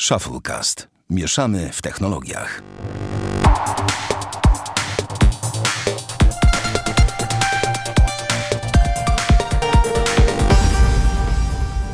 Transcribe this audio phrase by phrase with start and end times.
[0.00, 0.88] Shufflecast.
[1.10, 2.62] Mieszamy w technologiach.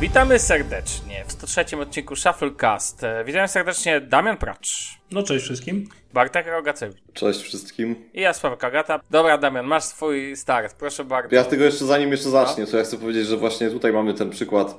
[0.01, 3.01] Witamy serdecznie w 103 odcinku Shufflecast.
[3.25, 5.89] Witam serdecznie Damian Pracz, No cześć wszystkim.
[6.13, 7.95] Bartek Rogacewicz Cześć wszystkim.
[8.13, 8.99] i ja, Sławek Kagata.
[9.11, 11.35] Dobra, Damian, masz swój start, proszę bardzo.
[11.35, 14.29] Ja tego jeszcze zanim jeszcze zacznie, to ja chcę powiedzieć, że właśnie tutaj mamy ten
[14.29, 14.75] przykład,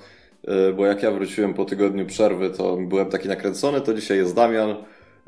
[0.76, 4.76] bo jak ja wróciłem po tygodniu przerwy, to byłem taki nakręcony, to dzisiaj jest Damian,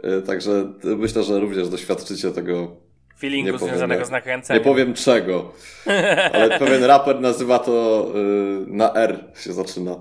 [0.05, 2.77] y, także myślę, że również doświadczycie tego.
[3.19, 4.63] Feelingu nie powiem, związanego z nakręceniem.
[4.63, 5.53] Nie powiem czego,
[6.33, 9.97] ale pewien raper nazywa to y, na R się zaczyna.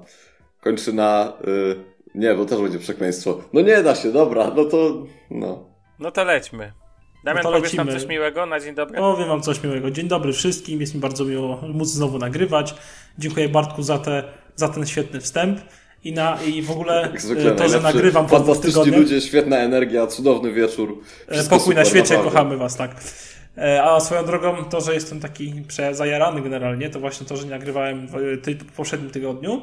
[0.62, 1.34] Kończy na.
[1.48, 1.76] y,
[2.16, 3.42] Nie, bo też będzie przekleństwo.
[3.54, 5.06] No nie da się, dobra, no to.
[5.32, 5.70] No.
[6.00, 6.72] No to lećmy.
[7.24, 8.98] Damian, No powiesz nam coś miłego na dzień dobry?
[8.98, 9.92] Powiem wam coś miłego.
[9.92, 10.82] Dzień dobry wszystkim.
[10.82, 12.76] Jest mi bardzo miło móc znowu nagrywać.
[13.18, 14.24] Dziękuję Bartku za, te,
[14.56, 15.60] za ten świetny wstęp.
[16.04, 19.00] I, na, I w ogóle zwykle e, to, że nagrywam po dwóch tygodniach.
[19.00, 21.02] ludzie, świetna energia, cudowny wieczór.
[21.28, 22.32] E, Wszystko Pokój na super, świecie, naprawdę.
[22.38, 22.96] kochamy was, tak.
[23.58, 25.54] E, A swoją drogą, to, że jestem taki
[25.92, 29.62] zajarany generalnie, to właśnie to, że nie nagrywałem w e, ty- poprzednim tygodniu.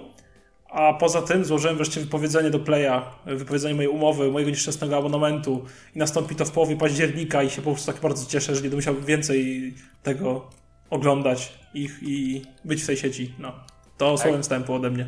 [0.70, 5.64] A poza tym złożyłem wreszcie wypowiedzenie do Playa, wypowiedzenie mojej umowy, mojego nieszczęsnego abonamentu
[5.96, 8.62] i nastąpi to w połowie października i się po prostu tak bardzo cieszę, że nie
[8.62, 10.50] będę musiał więcej tego
[10.90, 13.34] oglądać ich i być w tej sieci.
[13.38, 13.52] No.
[14.02, 15.06] To słowem wstępu ode mnie.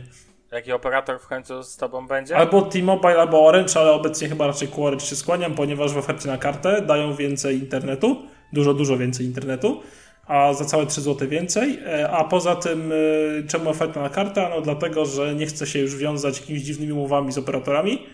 [0.52, 2.36] Jaki operator w końcu z tobą będzie?
[2.36, 6.28] Albo T-Mobile, albo Orange, ale obecnie chyba raczej ku Orange się skłaniam, ponieważ w ofercie
[6.28, 8.16] na kartę dają więcej internetu,
[8.52, 9.80] dużo, dużo więcej internetu,
[10.26, 11.78] a za całe 3 zł więcej.
[11.86, 14.50] E, A poza tym, e, czemu oferta na kartę?
[14.50, 18.06] No dlatego, że nie chcę się już wiązać jakimiś dziwnymi umowami z operatorami,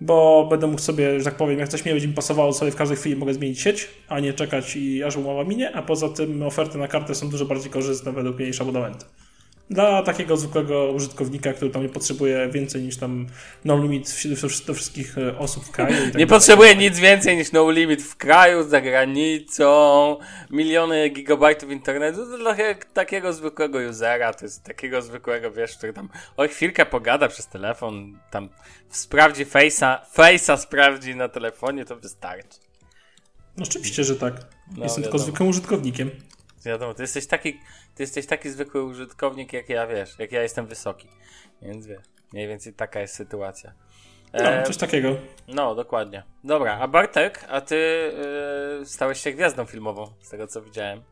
[0.00, 2.76] bo będę mógł sobie, że tak powiem, jak coś mi będzie mi pasowało, sobie w
[2.76, 6.42] każdej chwili mogę zmienić sieć, a nie czekać i aż umowa minie, a poza tym
[6.42, 9.04] oferty na kartę są dużo bardziej korzystne według mnie niż abonamenty.
[9.70, 13.26] Dla takiego zwykłego użytkownika, który tam nie potrzebuje więcej niż tam
[13.64, 14.14] no limit
[14.66, 15.94] do wszystkich e, osób w kraju.
[15.96, 16.26] tak Nie dalej.
[16.26, 20.16] potrzebuję nic więcej niż no limit w kraju, za granicą,
[20.50, 22.18] miliony gigabajtów internetu.
[22.30, 22.56] To dla
[22.94, 28.18] takiego zwykłego usera, to jest takiego zwykłego, wiesz, który tam o chwilkę pogada przez telefon,
[28.30, 28.48] tam
[28.90, 32.58] sprawdzi face'a, face'a sprawdzi na telefonie, to wystarczy.
[33.56, 34.34] No oczywiście, że tak.
[34.76, 35.18] No, Jestem tylko wiadomo.
[35.18, 36.10] zwykłym użytkownikiem.
[36.64, 37.52] Wiadomo, ty jesteś taki,
[37.94, 41.08] ty jesteś taki zwykły użytkownik, jak ja, wiesz, jak ja jestem wysoki.
[41.62, 42.02] Więc wiesz,
[42.32, 43.72] mniej więcej taka jest sytuacja.
[44.32, 45.16] No, coś takiego.
[45.48, 46.22] no, dokładnie.
[46.44, 47.76] Dobra, a Bartek, a ty
[48.80, 51.02] e, stałeś się gwiazdą filmową, z tego co widziałem.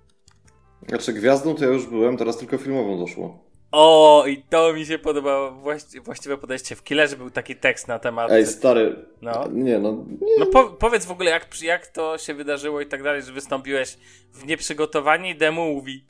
[0.89, 3.52] Znaczy gwiazdą to ja już byłem, teraz tylko filmową doszło.
[3.73, 6.77] O, i to mi się podobało, właści- właściwe podejście.
[6.77, 8.31] W Killerze był taki tekst na temat...
[8.31, 8.97] Ej, stary.
[9.23, 9.49] No.
[9.53, 9.93] Nie, no.
[10.21, 10.39] Nie.
[10.39, 13.99] No po, powiedz w ogóle, jak, jak to się wydarzyło i tak dalej, że wystąpiłeś
[14.33, 16.05] w nieprzygotowani demo mówi.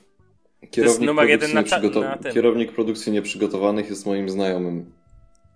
[0.70, 2.32] Kierownik, numer jeden produkcji nieprzygotow-.
[2.32, 4.92] Kierownik produkcji nieprzygotowanych jest moim znajomym.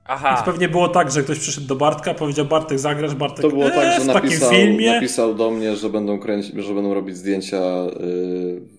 [0.09, 0.37] Aha.
[0.37, 3.65] To pewnie było tak, że ktoś przyszedł do Bartka, powiedział Bartek zagrasz, Bartek To było
[3.65, 4.93] eee, tak, że takim napisał, filmie.
[4.95, 8.76] napisał do mnie, że będą kręcić, że będą robić zdjęcia yy,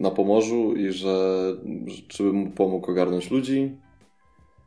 [0.00, 1.46] na Pomorzu i że,
[1.86, 3.76] że czy bym mu pomógł ogarnąć ludzi.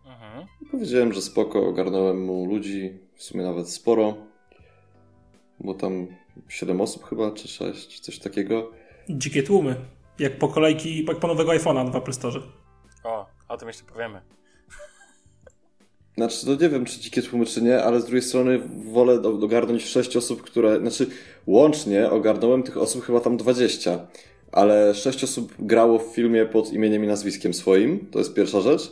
[0.06, 0.48] Mhm.
[0.72, 4.18] Powiedziałem, że spoko, ogarnąłem mu ludzi, w sumie nawet sporo.
[5.60, 6.08] Bo tam
[6.50, 8.72] 7 osób chyba, czy 6, coś takiego.
[9.10, 9.76] Dzikie tłumy.
[10.20, 12.40] Jak po kolejki, jak po nowego iPhone'a w Apple Store.
[13.04, 14.22] O, o tym jeszcze powiemy.
[16.18, 18.60] Znaczy, no nie wiem, czy dzikie tłumy, czy nie, ale z drugiej strony
[18.92, 20.80] wolę do- ogarnąć 6 osób, które.
[20.80, 21.08] Znaczy,
[21.48, 24.08] łącznie ogarnąłem tych osób chyba tam 20,
[24.52, 28.08] ale 6 osób grało w filmie pod imieniem i nazwiskiem swoim.
[28.12, 28.92] To jest pierwsza rzecz.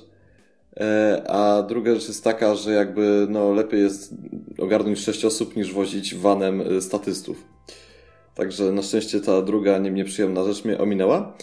[0.77, 4.13] E, A druga rzecz jest taka, że jakby no lepiej jest
[4.59, 7.43] ogarnąć 6 osób niż wozić vanem y, statystów.
[8.35, 11.33] Także na szczęście ta druga nie- nieprzyjemna rzecz mnie ominęła.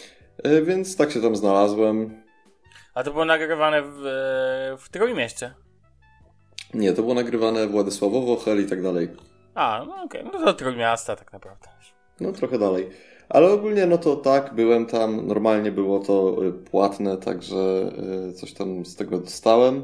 [0.43, 2.23] E, Więc tak się tam znalazłem.
[2.95, 5.55] A to było nagrywane w, e, w Trójmieście.
[6.75, 9.09] Nie, to było nagrywane Władysławowo, Hel i tak dalej.
[9.55, 11.69] A, no okej, no to Trójmiasta tak naprawdę.
[12.21, 12.91] No trochę dalej.
[13.33, 17.93] Ale ogólnie no to tak, byłem tam, normalnie było to y, płatne, także
[18.29, 19.83] y, coś tam z tego dostałem.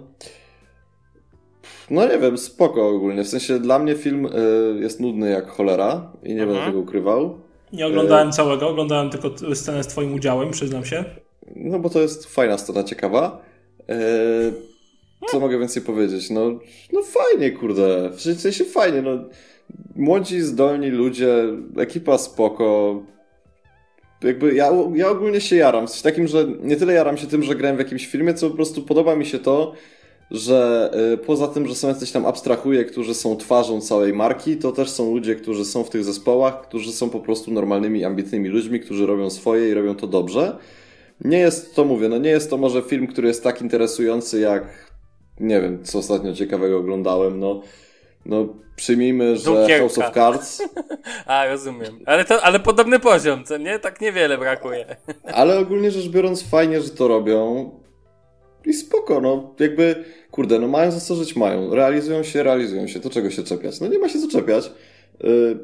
[1.91, 3.25] No nie wiem, spoko ogólnie.
[3.25, 4.31] W sensie dla mnie film y,
[4.81, 6.67] jest nudny jak cholera i nie będę Mhm.
[6.73, 7.39] tego ukrywał.
[7.73, 11.05] Nie oglądałem całego, oglądałem tylko scenę z twoim udziałem, przyznam się.
[11.57, 13.43] No bo to jest fajna scena, ciekawa.
[15.31, 16.31] Co mogę więcej powiedzieć?
[16.31, 16.41] No,
[16.93, 18.11] no fajnie, kurde.
[18.11, 19.11] W sensie fajnie, no.
[19.97, 21.45] Młodzi, zdolni ludzie,
[21.79, 23.01] ekipa spoko.
[24.23, 25.87] Jakby ja, ja ogólnie się jaram.
[25.87, 28.51] W sensie takim, że nie tyle jaram się tym, że grałem w jakimś filmie, co
[28.51, 29.73] po prostu podoba mi się to,
[30.31, 34.73] że y, poza tym, że są jacyś tam abstrahuje, którzy są twarzą całej marki, to
[34.73, 38.81] też są ludzie, którzy są w tych zespołach, którzy są po prostu normalnymi, ambitnymi ludźmi,
[38.81, 40.59] którzy robią swoje i robią to dobrze.
[41.25, 44.89] Nie jest to, mówię, no nie jest to może film, który jest tak interesujący jak
[45.41, 47.63] nie wiem, co ostatnio ciekawego oglądałem, no,
[48.27, 49.79] no przyjmijmy, że Dukierka.
[49.79, 50.63] House of Cards,
[51.27, 52.01] A, rozumiem.
[52.07, 53.79] Ale, to, ale podobny poziom, co nie?
[53.79, 54.97] Tak niewiele brakuje.
[55.25, 57.71] ale ogólnie rzecz biorąc fajnie, że to robią
[58.67, 63.01] i spoko, no jakby, kurde, no mają za co żyć, mają, realizują się, realizują się,
[63.01, 63.81] to czego się czepiać?
[63.81, 64.71] No nie ma się co czepiać.
[65.21, 65.59] Yy,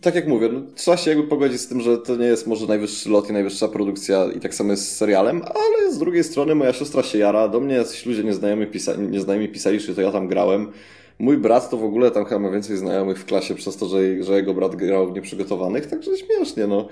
[0.00, 2.66] tak jak mówię, no, trzeba się jakby pogodzić z tym, że to nie jest może
[2.66, 6.54] najwyższy lot i najwyższa produkcja i tak samo jest z serialem, ale z drugiej strony
[6.54, 10.12] moja siostra się jara, do mnie jacyś ludzie nieznajomi, pisa nieznajomi pisali, że to ja
[10.12, 10.72] tam grałem.
[11.18, 14.22] Mój brat to w ogóle tam chyba ma więcej znajomych w klasie przez to, że,
[14.24, 16.88] że jego brat grał w nieprzygotowanych, także śmiesznie, no.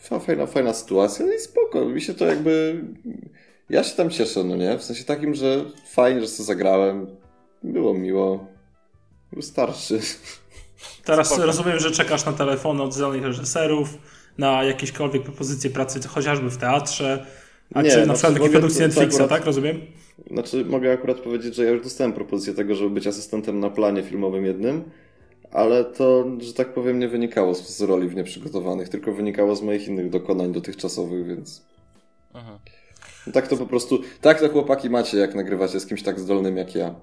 [0.00, 1.84] Fa- Fajna, fajna sytuacja no i spoko.
[1.84, 2.84] Mi się to jakby...
[3.70, 4.78] Ja się tam cieszę, no nie?
[4.78, 7.16] W sensie takim, że fajnie, że sobie zagrałem.
[7.62, 8.46] Było miło.
[9.32, 10.00] Wystarczy.
[11.04, 11.46] Teraz Spoko.
[11.46, 13.88] rozumiem, że czekasz na telefony od znanych reżyserów,
[14.38, 17.26] na jakiekolwiek propozycje pracy, chociażby w teatrze,
[17.74, 19.44] a Nie, czy na znaczy, przykład produkcji to Netflixa, akurat- tak?
[19.44, 19.80] Rozumiem?
[20.30, 24.02] Znaczy, mogę akurat powiedzieć, że ja już dostałem propozycję tego, żeby być asystentem na planie
[24.02, 24.82] filmowym jednym,
[25.50, 29.62] ale to, że tak powiem, nie wynikało z, z roli w nieprzygotowanych, tylko wynikało z
[29.62, 31.62] moich innych dokonań dotychczasowych, więc.
[32.34, 32.58] Mhm.
[33.32, 33.98] Tak to po prostu.
[34.20, 36.94] Tak to chłopaki macie, jak nagrywacie z kimś tak zdolnym jak ja.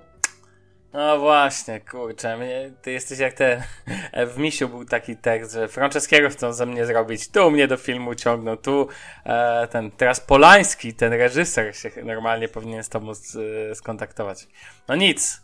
[0.93, 3.61] No właśnie, kurczę, mnie, ty jesteś jak ten.
[4.33, 7.27] W Misiu był taki tekst, że Franceskiego chcą ze mnie zrobić.
[7.31, 8.87] Tu mnie do filmu ciągną, tu
[9.25, 9.91] e, ten.
[9.91, 13.37] Teraz Polański, ten reżyser, się normalnie powinien z tobą s-
[13.73, 14.47] skontaktować.
[14.87, 15.41] No nic.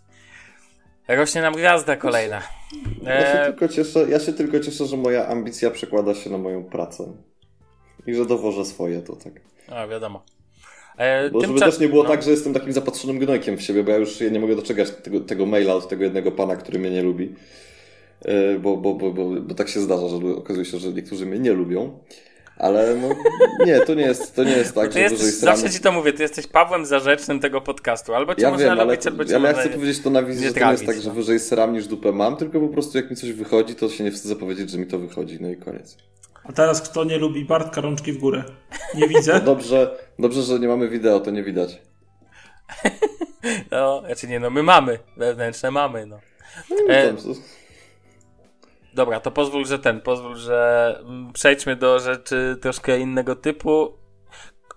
[1.08, 2.42] Rośnie nam gwiazda kolejna.
[3.02, 6.38] Ja się, E, tylko cieszę, ja się tylko cieszę, że moja ambicja przekłada się na
[6.38, 7.04] moją pracę.
[8.08, 9.34] I że dowożę swoje to tak.
[9.72, 10.24] a, wiadomo.
[10.98, 12.10] E, Bo żeby też nie było no.
[12.10, 14.92] tak, że jestem takim zapatrzonym gnojkiem w siebie, bo ja już ja nie mogę doczekać
[14.92, 17.36] tego, tego maila od tego jednego pana, który mnie nie lubi.
[18.26, 21.40] E, Bo, bo, bo, bo, bo tak się zdarza, że okazuje się, że niektórzy mnie
[21.40, 22.00] nie lubią.
[22.58, 23.10] Ale no,
[23.68, 25.74] nie, to nie jest, to nie jest tak, Ty że jesteś, zawsze strony.
[25.76, 28.14] ci to mówię, ty jesteś Pawłem Zarzecznym tego podcastu.
[28.16, 30.24] Albo cię Ja można wiem, ale, lubić, albo cię ale ja chcę powiedzieć to na
[30.24, 31.16] wizji, że to nie jest tak, że no.
[31.16, 34.12] wyżej seram niż dupę mam, tylko po prostu jak mi coś wychodzi, to się nie
[34.12, 35.98] wstydzę powiedzieć, że mi to wychodzi, no i koniec.
[36.50, 38.44] A teraz kto nie lubi Bartka, rączki w górę?
[38.96, 39.42] Nie widzę.
[39.46, 41.82] Dobrze, dobrze, że nie mamy wideo, to nie widać.
[43.72, 45.00] No, znaczy nie, no my mamy.
[45.18, 46.20] Wewnętrzne mamy, no.
[46.70, 47.14] No, E,
[48.94, 53.94] Dobra, to pozwól, że ten, pozwól, że mm, przejdźmy do rzeczy troszkę innego typu.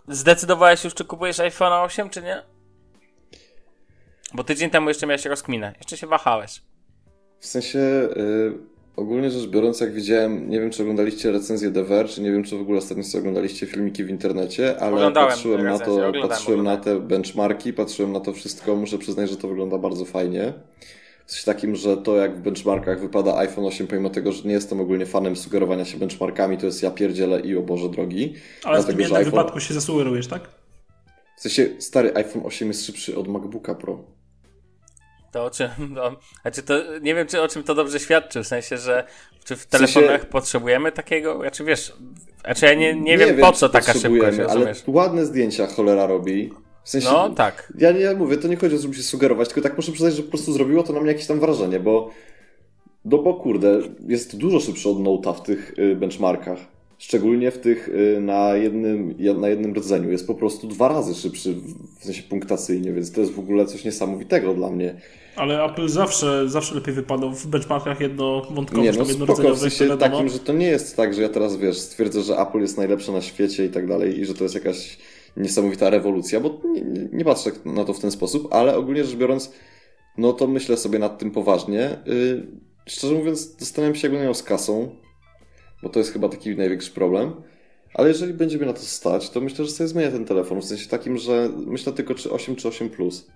[0.08, 2.42] Zdecydowałeś już, czy kupujesz iPhone 8, czy nie?
[4.34, 5.74] Bo tydzień temu jeszcze miałeś rozkminę.
[5.78, 6.62] Jeszcze się wahałeś.
[7.40, 8.52] W sensie, y,
[8.98, 12.56] ogólnie rzecz biorąc, jak widziałem, nie wiem, czy oglądaliście recenzję The Verge, nie wiem, czy
[12.58, 16.62] w ogóle ostatnio sobie oglądaliście filmiki w internecie, ale Oglądałem patrzyłem na to, oglądałem, patrzyłem
[16.64, 20.52] na te benchmarki, patrzyłem na to wszystko, muszę przyznać, że to wygląda bardzo fajnie.
[21.26, 24.52] W sensie takim, że to jak w benchmarkach wypada iPhone 8, pomimo tego, że nie
[24.54, 28.34] jestem ogólnie fanem sugerowania się benchmarkami, to jest ja pierdzielę i o Boże drogi.
[28.64, 30.48] Ale w Dlatego, tym że jednym iPhone- wypadku się zasugerujesz, tak?
[31.36, 34.04] W sensie, stary iPhone 8 jest szybszy od MacBooka Pro.
[35.32, 38.46] To o czym, no, znaczy to, nie wiem, czy o czym to dobrze świadczy, w
[38.46, 39.04] sensie, że
[39.44, 41.92] czy w sensie- telefonach potrzebujemy takiego, znaczy wiesz,
[42.44, 44.82] znaczy ja nie, nie, wiem, po czy co taka szybkość, ale rozumiesz?
[44.86, 46.52] ładne zdjęcia cholera robi.
[46.84, 47.72] W sensie, No, tak.
[47.78, 50.14] Ja nie mówię, to nie chodzi o to, żeby się sugerować, tylko tak muszę przyznać,
[50.14, 52.10] że po prostu zrobiło to na mnie jakieś tam wrażenie, bo
[53.04, 56.58] no bo kurde, jest dużo szybszy od Note'a w tych y, benchmarkach.
[56.98, 60.10] Szczególnie w tych y, na jednym, na jednym rdzeniu.
[60.10, 61.54] Jest po prostu dwa razy szybszy
[62.00, 64.94] w sensie punktacyjnie, więc to jest w ogóle coś niesamowitego dla mnie.
[65.36, 69.98] Ale Apple zawsze, zawsze lepiej wypadał w benchmarkach jednowątkowych, Nie, tam no spoko, w sensie
[69.98, 73.12] takim, że to nie jest tak, że ja teraz, wiesz, stwierdzę, że Apple jest najlepsze
[73.12, 74.98] na świecie i tak dalej i że to jest jakaś
[75.36, 76.82] niesamowita rewolucja, bo nie,
[77.12, 79.52] nie, patrzę na to w ten sposób, ale ogólnie rzecz biorąc,
[80.18, 81.98] no to myślę sobie nad tym poważnie.
[82.06, 82.46] Yy,
[82.86, 84.88] szczerze mówiąc, zastanawiam się, jakbym miał z kasą,
[85.82, 87.32] bo to jest chyba taki największy problem.
[87.94, 90.60] Ale jeżeli będzie mnie na to stać, to myślę, że sobie zmienię ten telefon.
[90.60, 93.26] W sensie takim, że myślę tylko czy 8 czy 8 plus.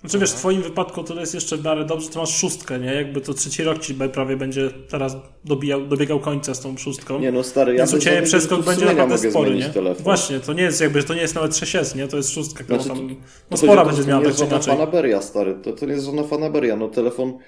[0.00, 2.94] Znaczy wiesz, w twoim wypadku to jest jeszcze w miarę dobrze, to masz szóstkę, nie?
[2.94, 7.18] Jakby to trzeci rok ci prawie będzie teraz dobijał, dobiegał końca z tą szóstką.
[7.18, 9.64] Nie no, stary, ja Więc u ciebie przeskok będzie naprawdę spory, nie?
[9.68, 10.04] telefon.
[10.04, 12.08] Właśnie, to nie jest jakby, to nie jest nawet 6S, nie?
[12.08, 14.02] To jest szóstka, którą Znaczy, tam, to- no To spora chodzi o to, będzie że
[14.02, 14.74] zmiana, to nie tak jest czy żadna inaczej.
[14.76, 15.54] fanaberia, stary.
[15.62, 16.76] To, to nie jest żadna fanaberia.
[16.76, 17.38] No telefon,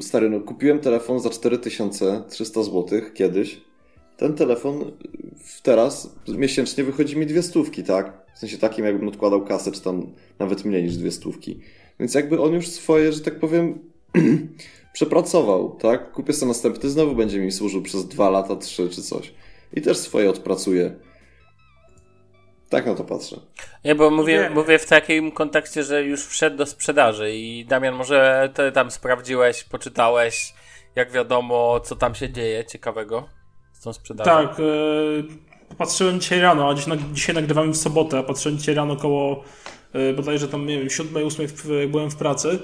[0.00, 3.60] stary, no kupiłem telefon za 4300 zł kiedyś.
[4.16, 4.92] Ten telefon
[5.62, 8.22] teraz miesięcznie wychodzi mi dwie stówki, tak?
[8.34, 10.06] W sensie takim, jakbym odkładał kasę, czy tam
[10.38, 11.60] nawet mniej niż dwie stówki.
[12.00, 13.78] Więc jakby on już swoje, że tak powiem,
[14.92, 16.12] przepracował, tak?
[16.12, 19.34] Kupię sobie następny, znowu będzie mi służył przez dwa lata, trzy czy coś.
[19.72, 20.96] I też swoje odpracuję.
[22.72, 23.36] Tak na to patrzę.
[23.84, 24.50] Nie, bo mówię, Nie.
[24.50, 29.64] mówię w takim kontekście, że już wszedł do sprzedaży i Damian, może ty tam sprawdziłeś,
[29.64, 30.54] poczytałeś,
[30.96, 33.28] jak wiadomo, co tam się dzieje ciekawego
[33.72, 34.30] z tą sprzedażą.
[34.30, 38.74] Tak, e, patrzyłem dzisiaj rano, a dziś, na, dzisiaj nagrywamy w sobotę, a patrzyłem dzisiaj
[38.74, 39.44] rano koło
[39.94, 42.58] yy, bodajże tam, nie wiem, 7, 8 w, byłem w pracy,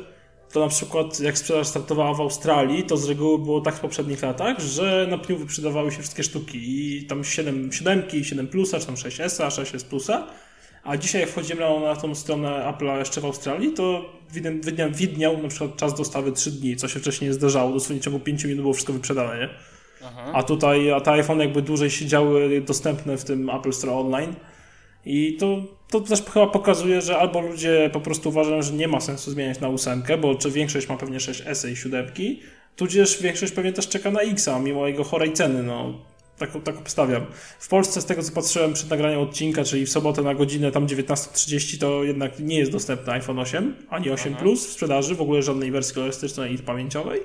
[0.53, 4.23] to na przykład jak sprzedaż startowała w Australii, to z reguły było tak w poprzednich
[4.23, 8.87] latach, że na pniu wyprzedawały się wszystkie sztuki i tam 7, 7, 7 plusa, czy
[8.87, 10.27] tam 6S, 6S plusa,
[10.85, 15.43] a dzisiaj jak wchodzimy na, na tą stronę Apple'a jeszcze w Australii, to widniał, widniał
[15.43, 18.61] na przykład czas dostawy 3 dni, co się wcześniej nie zdarzało, dosłownie ciągu 5 minut
[18.61, 19.49] było wszystko wyprzedane, nie?
[20.05, 20.31] Aha.
[20.35, 24.35] A tutaj, a te iPhone jakby dłużej siedziały dostępne w tym Apple Store Online
[25.05, 29.01] i to, to też chyba pokazuje, że albo ludzie po prostu uważają, że nie ma
[29.01, 32.07] sensu zmieniać na ósemkę, bo czy większość ma pewnie 6S i 7,
[32.77, 35.95] tudzież większość pewnie też czeka na X, mimo jego chorej ceny, no
[36.39, 37.27] tak, tak obstawiam.
[37.59, 40.87] W Polsce, z tego co patrzyłem przed nagraniem odcinka, czyli w sobotę na godzinę tam
[40.87, 45.43] 19.30, to jednak nie jest dostępny iPhone 8, ani 8 Plus w sprzedaży, w ogóle
[45.43, 47.21] żadnej wersji kolorystycznej i pamięciowej.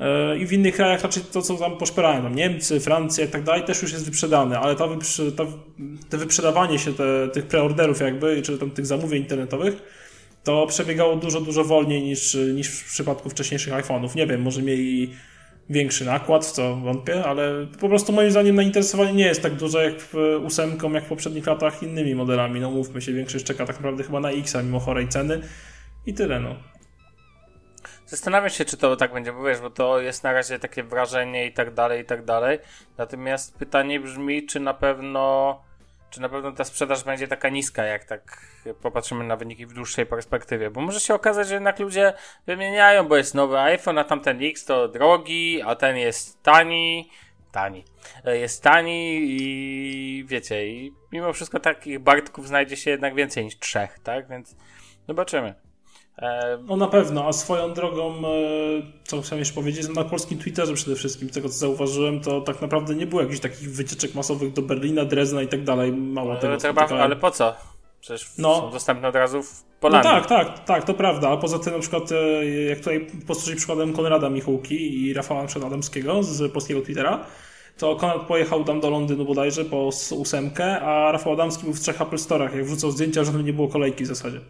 [0.00, 3.42] E, I w innych krajach raczej to, co tam poszperałem, tam Niemcy, Francja i tak
[3.42, 5.32] dalej, też już jest wyprzedane, ale to, wyprze,
[6.10, 9.82] to wyprzedawanie się te, tych preorderów jakby, czy tam tych zamówień internetowych,
[10.44, 14.16] to przebiegało dużo, dużo wolniej niż, niż w przypadku wcześniejszych iPhone'ów.
[14.16, 15.10] Nie wiem, może mieli
[15.70, 19.84] większy nakład, w co wątpię, ale po prostu moim zdaniem zainteresowanie nie jest tak duże
[19.84, 20.14] jak w
[20.44, 22.60] ósemką, jak w poprzednich latach innymi modelami.
[22.60, 25.40] No mówmy się, większość czeka tak naprawdę chyba na X, mimo chorej ceny
[26.06, 26.77] i tyle no.
[28.08, 31.46] Zastanawiam się, czy to tak będzie, bo wiesz, bo to jest na razie takie wrażenie
[31.46, 32.58] i tak dalej, i tak dalej.
[32.98, 35.60] Natomiast pytanie brzmi, czy na pewno,
[36.10, 38.40] czy na pewno ta sprzedaż będzie taka niska, jak tak
[38.82, 40.70] popatrzymy na wyniki w dłuższej perspektywie.
[40.70, 42.12] Bo może się okazać, że jednak ludzie
[42.46, 47.10] wymieniają, bo jest nowy iPhone, a tamten X to drogi, a ten jest tani.
[47.52, 47.84] Tani.
[48.24, 53.98] Jest tani i wiecie, i mimo wszystko takich Bartków znajdzie się jednak więcej niż trzech,
[53.98, 54.28] tak?
[54.28, 54.56] Więc
[55.08, 55.67] zobaczymy.
[56.68, 58.22] No na pewno, a swoją drogą, e,
[59.04, 62.94] co chciałem jeszcze powiedzieć, na polskim Twitterze przede wszystkim, tego co zauważyłem, to tak naprawdę
[62.94, 66.58] nie było jakichś takich wycieczek masowych do Berlina, Drezna i tak dalej, mało ale, tego.
[66.60, 67.54] Chyba, ale po co?
[68.00, 68.60] Przecież no.
[68.60, 69.98] są dostępne od razu w Polsce.
[69.98, 73.56] No tak, tak, tak, to prawda, a poza tym na przykład, e, jak tutaj posłużyć
[73.56, 77.24] przykładem Konrada Michułki i Rafała Adamskiego z polskiego Twittera,
[77.78, 82.02] to Konrad pojechał tam do Londynu bodajże po ósemkę, a Rafał Adamski był w trzech
[82.02, 82.56] Apple Store'ach.
[82.56, 84.40] Jak wrzucał zdjęcia, tam nie było kolejki w zasadzie.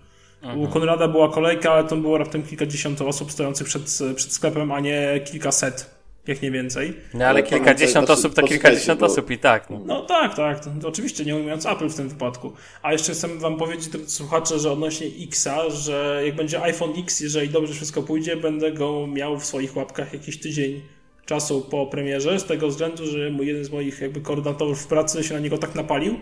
[0.57, 4.80] U Konrada była kolejka, ale to było raptem kilkadziesiąt osób stojących przed, przed sklepem, a
[4.80, 5.99] nie kilkaset.
[6.26, 6.97] Jak nie więcej.
[7.14, 9.71] No ale kilkadziesiąt osób to kilkadziesiąt osób i tak.
[9.71, 10.64] No, no tak, tak.
[10.64, 12.52] To, oczywiście nie ujmując Apple w tym wypadku.
[12.83, 17.21] A jeszcze chcę wam powiedzieć, drodzy słuchacze, że odnośnie Xa, że jak będzie iPhone X,
[17.21, 20.83] jeżeli dobrze wszystko pójdzie, będę go miał w swoich łapkach jakiś tydzień
[21.26, 25.35] czasu po premierze, z tego względu, że jeden z moich jakby koordynatorów w pracy się
[25.35, 26.21] na niego tak napalił,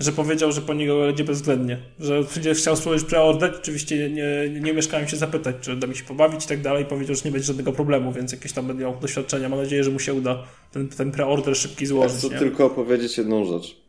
[0.00, 1.78] że powiedział, że po niego będzie bezwzględnie.
[1.98, 3.54] Że chciał spróbować preorder.
[3.60, 6.84] Oczywiście nie, nie mieszkałem się zapytać, czy da mi się pobawić i tak dalej.
[6.84, 9.48] Powiedział, że nie będzie żadnego problemu, więc jakieś tam miał doświadczenia.
[9.48, 10.42] Mam nadzieję, że mu się uda
[10.72, 12.18] ten, ten preorder szybki złożyć.
[12.18, 13.80] Chcę tylko powiedzieć jedną rzecz.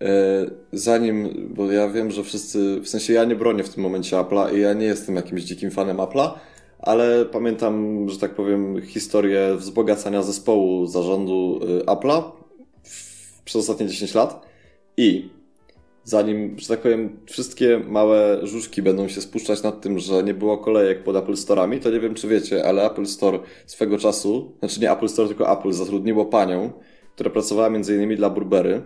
[0.00, 4.16] E, zanim, bo ja wiem, że wszyscy, w sensie ja nie bronię w tym momencie
[4.16, 6.30] Apple'a i ja nie jestem jakimś dzikim fanem Apple'a,
[6.78, 12.22] ale pamiętam, że tak powiem, historię wzbogacania zespołu zarządu y, Apple'a
[13.44, 14.49] przez ostatnie 10 lat.
[15.00, 15.30] I
[16.04, 20.58] zanim, że tak powiem, wszystkie małe żużki będą się spuszczać nad tym, że nie było
[20.58, 24.80] kolejek pod Apple Store'ami, to nie wiem, czy wiecie, ale Apple Store swego czasu, znaczy
[24.80, 26.72] nie Apple Store, tylko Apple zatrudniło panią,
[27.14, 28.82] która pracowała między innymi dla Burberry,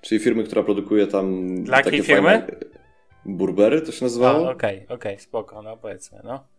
[0.00, 1.54] czyli firmy, która produkuje tam...
[1.64, 2.28] Dla jakiej firmy?
[2.28, 2.46] Fajne...
[3.26, 4.50] Burberry to się nazywało?
[4.50, 6.53] Okej, okej, okay, okay, spoko, no powiedzmy, no.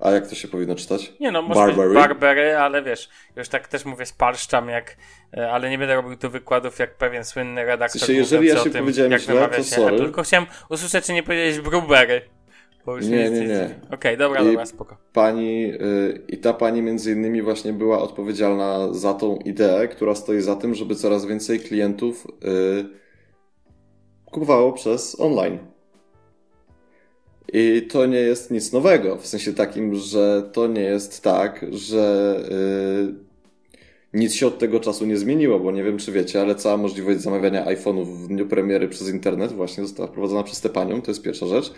[0.00, 1.12] A jak to się powinno czytać?
[1.20, 1.94] Nie no, może Barberry?
[1.94, 4.96] Barbery, ale wiesz, już tak też mówię sparszczam, jak,
[5.36, 8.00] e, ale nie będę robił tu wykładów jak pewien słynny redaktor.
[8.00, 9.98] W sensie, jeżeli ja się tym, powiedziałem jak źle, to sorry.
[9.98, 12.22] Tylko chciałem usłyszeć, czy nie powiedziałeś Brubery.
[13.02, 13.64] Nie, nie, nie.
[13.64, 14.96] Okej, okay, dobra, I dobra, spoko.
[15.12, 20.40] Pani, yy, i ta pani między innymi właśnie była odpowiedzialna za tą ideę, która stoi
[20.40, 22.88] za tym, żeby coraz więcej klientów yy,
[24.24, 25.58] kupowało przez online.
[27.52, 32.36] I to nie jest nic nowego, w sensie takim, że to nie jest tak, że
[32.50, 33.14] yy,
[34.14, 37.20] nic się od tego czasu nie zmieniło, bo nie wiem, czy wiecie, ale cała możliwość
[37.20, 41.22] zamawiania iPhone'ów w dniu premiery przez internet właśnie została wprowadzona przez tę panią, to jest
[41.22, 41.72] pierwsza rzecz.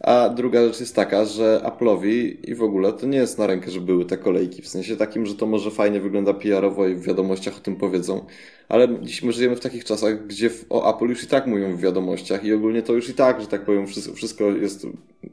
[0.00, 3.70] A druga rzecz jest taka, że Apple'owi i w ogóle to nie jest na rękę,
[3.70, 4.62] że były te kolejki.
[4.62, 8.24] W sensie takim, że to może fajnie wygląda PR-owo i w wiadomościach o tym powiedzą.
[8.68, 11.80] Ale dziś my żyjemy w takich czasach, gdzie o Apple już i tak mówią w
[11.80, 14.86] wiadomościach i ogólnie to już i tak, że tak powiem, wszystko, jest...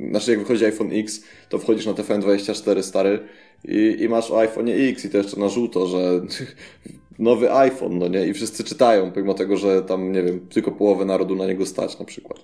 [0.10, 3.19] Znaczy jak wychodzi iPhone X, to wchodzisz na TFN24 stary
[3.65, 6.22] i, i masz o iPhone X i to jeszcze na żółto, że
[7.19, 8.27] nowy iPhone, no nie?
[8.27, 12.00] I wszyscy czytają, pomimo tego, że tam, nie wiem, tylko połowę narodu na niego stać
[12.00, 12.39] na przykład.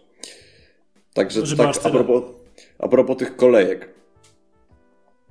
[1.14, 2.24] Także że tak, a propos,
[2.80, 3.90] a propos tych kolejek.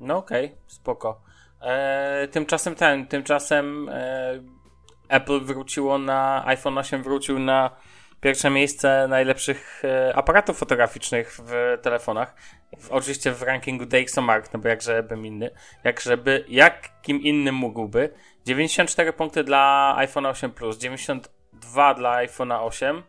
[0.00, 1.20] No okej, okay, spoko.
[1.62, 4.40] E, tymczasem ten, tymczasem e,
[5.08, 7.70] Apple wróciło na, iPhone 8 wrócił na
[8.20, 12.34] pierwsze miejsce najlepszych e, aparatów fotograficznych w telefonach.
[12.78, 15.50] W, oczywiście w rankingu DxOMark, no bo jakże bym inny,
[15.84, 18.14] jak żeby, jakim innym mógłby.
[18.46, 23.02] 94 punkty dla iPhone 8 Plus, 92 dla iPhone 8,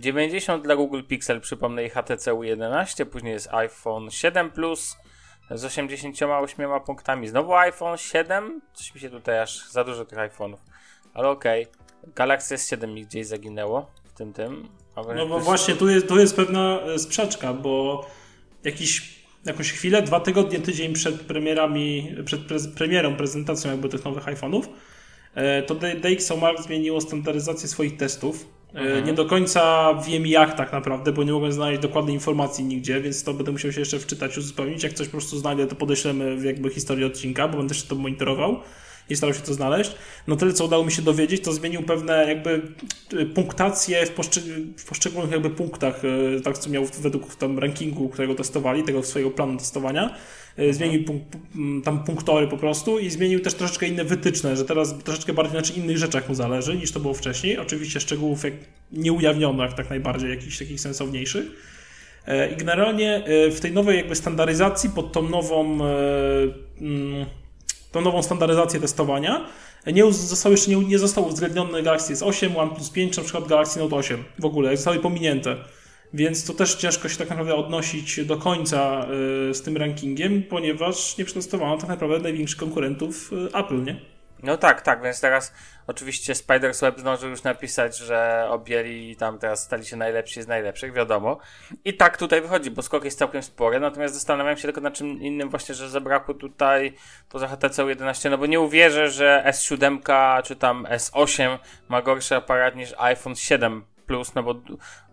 [0.00, 4.96] 90 dla Google Pixel, przypomnę i HTC U11, później jest iPhone 7 Plus
[5.50, 7.28] z 88 punktami.
[7.28, 10.56] Znowu iPhone 7, coś mi się tutaj aż za dużo tych iPhone'ów,
[11.14, 11.62] ale okej.
[11.62, 12.12] Okay.
[12.14, 14.68] Galaxy S7 mi gdzieś zaginęło w tym tym.
[15.16, 18.06] No bo właśnie tu jest, tu jest pewna e, sprzeczka, bo
[18.64, 24.24] jakiś, jakąś chwilę, dwa tygodnie, tydzień przed premierami, przed pre premierą, prezentacją jakby tych nowych
[24.24, 24.62] iPhone'ów,
[25.34, 29.06] e, to DxOMark zmieniło standaryzację swoich testów Mhm.
[29.06, 33.24] Nie do końca wiem jak tak naprawdę, bo nie mogłem znaleźć dokładnej informacji nigdzie, więc
[33.24, 34.82] to będę musiał się jeszcze wczytać, uzupełnić.
[34.82, 37.94] Jak coś po prostu znajdę, to podeślemy w jakby historię odcinka, bo będę się to
[37.94, 38.60] monitorował
[39.10, 39.92] i starał się to znaleźć.
[40.26, 42.62] No tyle, co udało mi się dowiedzieć, to zmienił pewne jakby
[43.12, 44.10] y, punktacje w,
[44.76, 49.30] w poszczególnych jakby punktach, y, tak co miał według tam rankingu, którego testowali, tego swojego
[49.30, 50.14] planu testowania.
[50.58, 51.04] Y, zmienił
[51.84, 55.82] tam punktory po prostu i zmienił też troszeczkę inne wytyczne, że teraz troszeczkę bardziej na
[55.82, 57.58] innych rzeczach mu zależy niż to było wcześniej.
[57.58, 58.54] Oczywiście szczegółów jak
[58.92, 61.44] nie ujawniono, jak tak najbardziej, jakichś takich sensowniejszych.
[62.26, 67.39] E, I generalnie w tej nowej jakby standaryzacji pod tą nową e,
[67.92, 69.46] tą nową standaryzację testowania.
[69.86, 73.78] Nie został jeszcze nie, nie został uwzględniony Galaxy S8, OnePlus 5, czy na przykład Galaxy
[73.78, 75.56] Note 8 w ogóle, zostały pominięte.
[76.14, 79.06] Więc to też ciężko się tak naprawdę odnosić do końca
[79.50, 84.00] y, z tym rankingiem, ponieważ nie przetestowano tak naprawdę największych konkurentów y, Apple, nie?
[84.42, 85.54] No tak, tak, więc teraz
[85.86, 90.92] oczywiście Spider's Web zdążył już napisać, że objęli tam teraz stali się najlepsi z najlepszych,
[90.92, 91.38] wiadomo.
[91.84, 95.06] I tak tutaj wychodzi, bo skok jest całkiem spory, natomiast zastanawiam się tylko na czym
[95.20, 96.94] innym właśnie, że zabrakło tutaj
[97.28, 102.76] poza HTC 11, no bo nie uwierzę, że S7 czy tam S8 ma gorszy aparat
[102.76, 104.54] niż iPhone 7 Plus, no bo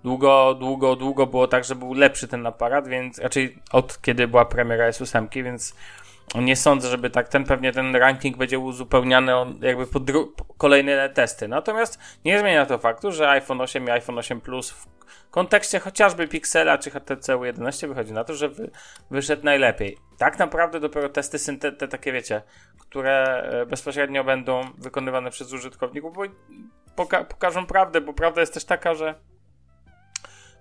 [0.04, 4.46] długo, długo, długo było tak, że był lepszy ten aparat, więc raczej od kiedy była
[4.46, 5.76] premiera S8, więc
[6.36, 10.04] nie sądzę, żeby tak ten pewnie ten ranking będzie uzupełniany jakby pod
[10.58, 11.48] kolejne testy.
[11.48, 14.88] Natomiast nie zmienia to faktu, że iPhone 8 i iPhone 8 Plus w
[15.32, 18.72] kontekście chociażby Pixela czy HTC U11 wychodzi na to, że wy,
[19.12, 19.98] wyszedł najlepiej.
[20.18, 22.42] Tak naprawdę dopiero testy syntety takie wiecie,
[22.80, 26.24] które e, bezpośrednio będą wykonywane przez użytkowników, bo
[26.96, 29.16] poka pokażą prawdę, bo prawda jest też taka, że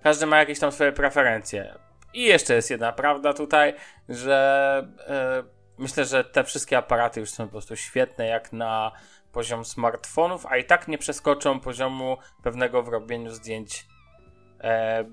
[0.03, 1.75] każdy ma jakieś tam swoje preferencje.
[2.13, 3.73] I jeszcze jest jedna prawda tutaj,
[4.09, 8.91] że yy, myślę, że te wszystkie aparaty już są po prostu świetne, jak na
[9.31, 13.87] poziom smartfonów, a i tak nie przeskoczą poziomu pewnego w robieniu zdjęć
[14.61, 15.05] e,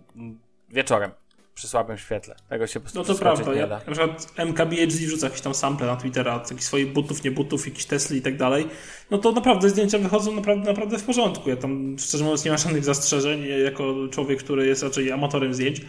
[0.69, 1.11] wieczorem
[1.55, 2.35] przy słabym świetle.
[2.49, 3.55] Tego się po prostu No to prawda.
[3.55, 7.67] Ja, na przykład MKBHD wrzuca jakieś tam sample na Twittera, jakichś swoich butów, nie butów,
[7.67, 8.69] jakichś Tesla i tak dalej.
[9.11, 11.51] No to naprawdę zdjęcia wychodzą naprawdę, naprawdę w porządku.
[11.51, 15.81] Ja tam szczerze mówiąc nie mam żadnych zastrzeżeń jako człowiek, który jest raczej amatorem zdjęć.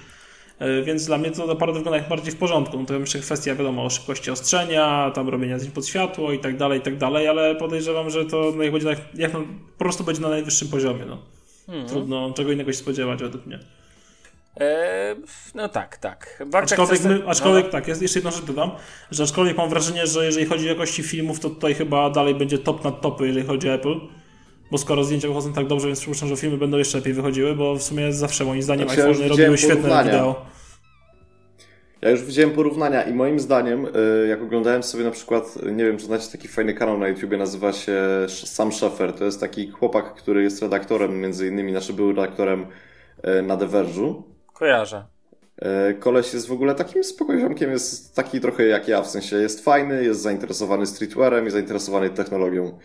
[0.59, 2.79] E, więc dla mnie to naprawdę wygląda jak bardziej w porządku.
[2.79, 6.57] No to jeszcze kwestia, wiadomo, o szybkości ostrzenia, tam robienia zdjęć pod światło i tak
[6.57, 9.39] dalej, i tak dalej, ale podejrzewam, że to no, jak będzie, jak, jak no,
[9.77, 11.05] po prostu będzie na najwyższym poziomie.
[11.05, 11.17] No.
[11.67, 11.87] Mhm.
[11.87, 13.59] Trudno czego innego się spodziewać według mnie.
[14.57, 15.15] Eee,
[15.55, 16.43] no tak, tak.
[16.47, 17.71] Bartek aczkolwiek, my, aczkolwiek no.
[17.71, 18.71] tak, jest jeszcze jedna rzecz dodam,
[19.11, 22.57] że aczkolwiek mam wrażenie, że jeżeli chodzi o jakości filmów, to tutaj chyba dalej będzie
[22.57, 23.99] top nad topy, jeżeli chodzi o Apple.
[24.75, 27.75] Bo skoro zdjęcia wychodzą tak dobrze, więc przypuszczam, że filmy będą jeszcze lepiej wychodziły, bo
[27.75, 30.45] w sumie zawsze moim zdaniem znaczy, iPhone robiły świetne wideo.
[32.01, 35.97] Ja już widziałem porównania i moim zdaniem, y, jak oglądałem sobie na przykład, nie wiem,
[35.97, 39.13] czy znacie taki fajny kanał na YouTubie, nazywa się Sam Schaffer.
[39.13, 42.65] To jest taki chłopak, który jest redaktorem, między innymi, znaczy był redaktorem
[43.39, 44.21] y, na The Verge'u.
[44.53, 45.05] Kojarzę.
[45.89, 49.65] Y, koleś jest w ogóle takim spokojnikiem, jest taki trochę jak ja, w sensie jest
[49.65, 52.79] fajny, jest zainteresowany streetwearem, jest zainteresowany technologią.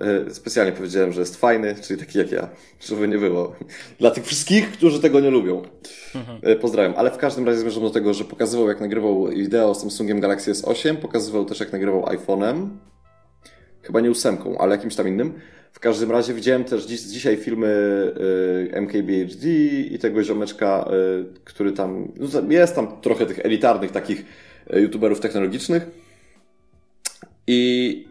[0.00, 2.48] E, specjalnie powiedziałem, że jest fajny, czyli taki jak ja,
[2.80, 3.56] żeby nie było.
[3.98, 5.62] Dla tych wszystkich, którzy tego nie lubią.
[6.14, 6.38] Mhm.
[6.42, 6.94] E, pozdrawiam.
[6.96, 10.52] Ale w każdym razie zmierzam do tego, że pokazywał jak nagrywał wideo z Samsungiem Galaxy
[10.52, 12.68] S8, pokazywał też jak nagrywał iPhone'em.
[13.82, 15.32] Chyba nie ósemką, ale jakimś tam innym.
[15.72, 17.68] W każdym razie widziałem też dziś, dzisiaj filmy
[18.72, 19.48] y, MKBHD
[19.90, 24.24] i tego ziomeczka, y, który tam, no, jest tam trochę tych elitarnych takich
[24.72, 25.86] youtuberów technologicznych.
[27.46, 28.07] I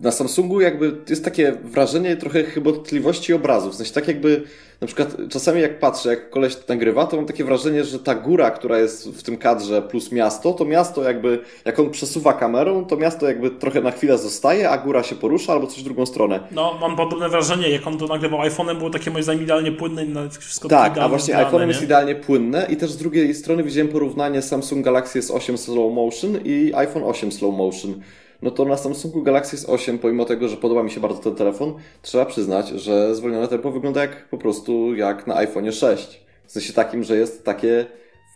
[0.00, 3.72] na Samsungu jakby jest takie wrażenie trochę chybotliwości obrazów.
[3.72, 4.42] W sensie tak jakby,
[4.80, 8.50] na przykład czasami jak patrzę, jak koleś nagrywa, to mam takie wrażenie, że ta góra,
[8.50, 12.96] która jest w tym kadrze plus miasto, to miasto jakby, jak on przesuwa kamerą, to
[12.96, 16.40] miasto jakby trochę na chwilę zostaje, a góra się porusza albo coś w drugą stronę.
[16.52, 20.04] No, mam podobne wrażenie, jak on to nagrywał iPhone'em, było takie moim zdaniem idealnie płynne
[20.04, 23.88] i wszystko Tak, a właśnie iPhone'em jest idealnie płynne i też z drugiej strony widziałem
[23.88, 28.00] porównanie Samsung Galaxy S8 Slow Motion i iPhone 8 Slow Motion
[28.42, 31.74] no to na Samsungu Galaxy S8, pomimo tego, że podoba mi się bardzo ten telefon,
[32.02, 36.24] trzeba przyznać, że zwolnione tempo wygląda jak po prostu jak na iPhone 6.
[36.46, 37.86] W sensie takim, że jest takie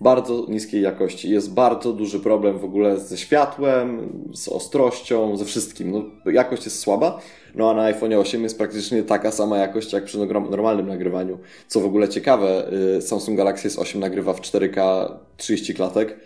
[0.01, 1.31] w bardzo niskiej jakości.
[1.31, 5.91] Jest bardzo duży problem w ogóle ze światłem, z ostrością, ze wszystkim.
[5.91, 7.21] No, jakość jest słaba,
[7.55, 10.19] no a na iPhone 8 jest praktycznie taka sama jakość jak przy
[10.51, 11.39] normalnym nagrywaniu.
[11.69, 16.17] Co w ogóle ciekawe, y, Samsung Galaxy S8 nagrywa w 4K 30 klatek,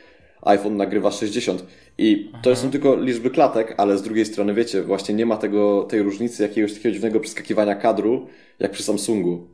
[0.43, 1.65] iPhone nagrywa 60.
[1.99, 5.83] I to są tylko liczby klatek, ale z drugiej strony wiecie, właśnie nie ma tego,
[5.83, 9.49] tej różnicy jakiegoś takiego dziwnego przeskakiwania kadru, jak przy Samsungu.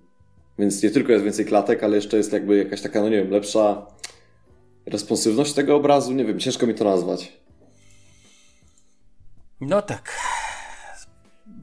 [0.59, 3.31] Więc nie tylko jest więcej klatek, ale jeszcze jest jakby jakaś taka, no nie wiem,
[3.31, 3.87] lepsza
[4.87, 6.13] responsywność tego obrazu.
[6.13, 7.33] Nie wiem, ciężko mi to nazwać.
[9.61, 10.19] No tak.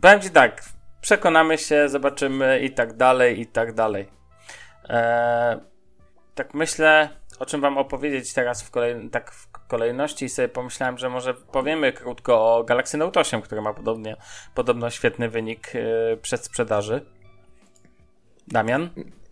[0.01, 0.63] Powiem ci tak,
[1.01, 4.07] przekonamy się, zobaczymy i tak dalej, i tak dalej.
[4.89, 5.57] Eee,
[6.35, 7.09] tak myślę,
[7.41, 11.33] o czym wam opowiedzieć teraz w, kolej, tak w kolejności i sobie pomyślałem, że może
[11.33, 14.15] powiemy krótko o Galaxy Note 8, który ma podobnie,
[14.55, 17.05] podobno świetny wynik yy, przedsprzedaży.
[18.47, 18.89] Damian?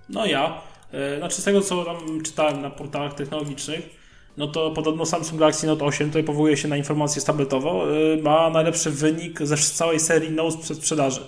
[0.10, 0.62] No ja.
[0.94, 3.90] Yy, znaczy z tego, co tam czytałem na portalach technologicznych,
[4.38, 8.50] no to podobno Samsung Galaxy Note 8, tutaj powołuje się na informację tabletowo, yy, ma
[8.50, 11.22] najlepszy wynik ze całej serii Note przed sprzedaży.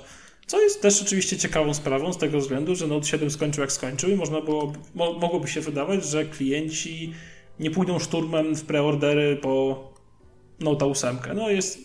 [0.47, 4.09] Co jest też oczywiście ciekawą sprawą z tego względu, że Note 7 skończył jak skończył
[4.09, 7.13] i można było, mo, mogłoby się wydawać, że klienci
[7.59, 9.83] nie pójdą szturmem w preordery po
[10.59, 11.17] Note 8.
[11.35, 11.79] No jest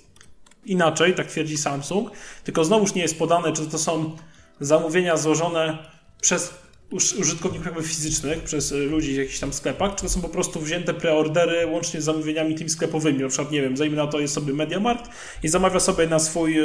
[0.64, 2.10] inaczej, tak twierdzi Samsung,
[2.44, 4.16] tylko znowuż nie jest podane, czy to są
[4.60, 5.78] zamówienia złożone
[6.20, 6.54] przez
[6.92, 10.94] użytkowników jakby fizycznych, przez ludzi w jakichś tam sklepach, czy to są po prostu wzięte
[10.94, 13.18] preordery łącznie z zamówieniami tymi sklepowymi.
[13.18, 15.10] Na przykład, nie wiem, zajmę na to jest sobie MediaMarkt
[15.42, 16.64] i zamawia sobie na swój e,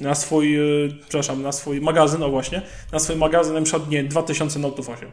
[0.00, 4.04] na swój, e, przepraszam, na swój magazyn, o właśnie, na swój magazyn na przykład, nie
[4.04, 5.10] 2000 Notów 8.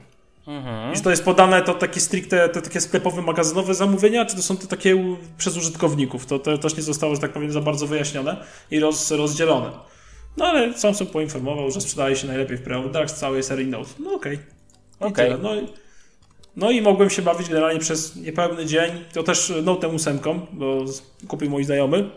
[0.48, 0.93] Mhm.
[0.93, 4.58] I to jest podane to takie stricte, te takie sklepowe, magazynowe zamówienia, czy to są
[4.58, 6.26] to takie przez użytkowników?
[6.26, 8.38] To, to też nie zostało, że tak powiem, za bardzo wyjaśnione
[8.72, 9.72] i roz, rozdzielone.
[10.38, 13.89] No ale Samsung poinformował, że sprzedaje się najlepiej w preorderach z całej serii Note.
[14.00, 14.39] No okej.
[15.00, 15.34] Okay.
[15.36, 15.43] Okay.
[15.43, 15.50] No,
[16.56, 18.91] no i mogłem się bawić generalnie przez niepełny dzień.
[19.13, 20.19] To też Note 8,
[20.54, 20.86] bo
[21.28, 22.10] kupił mój znajomy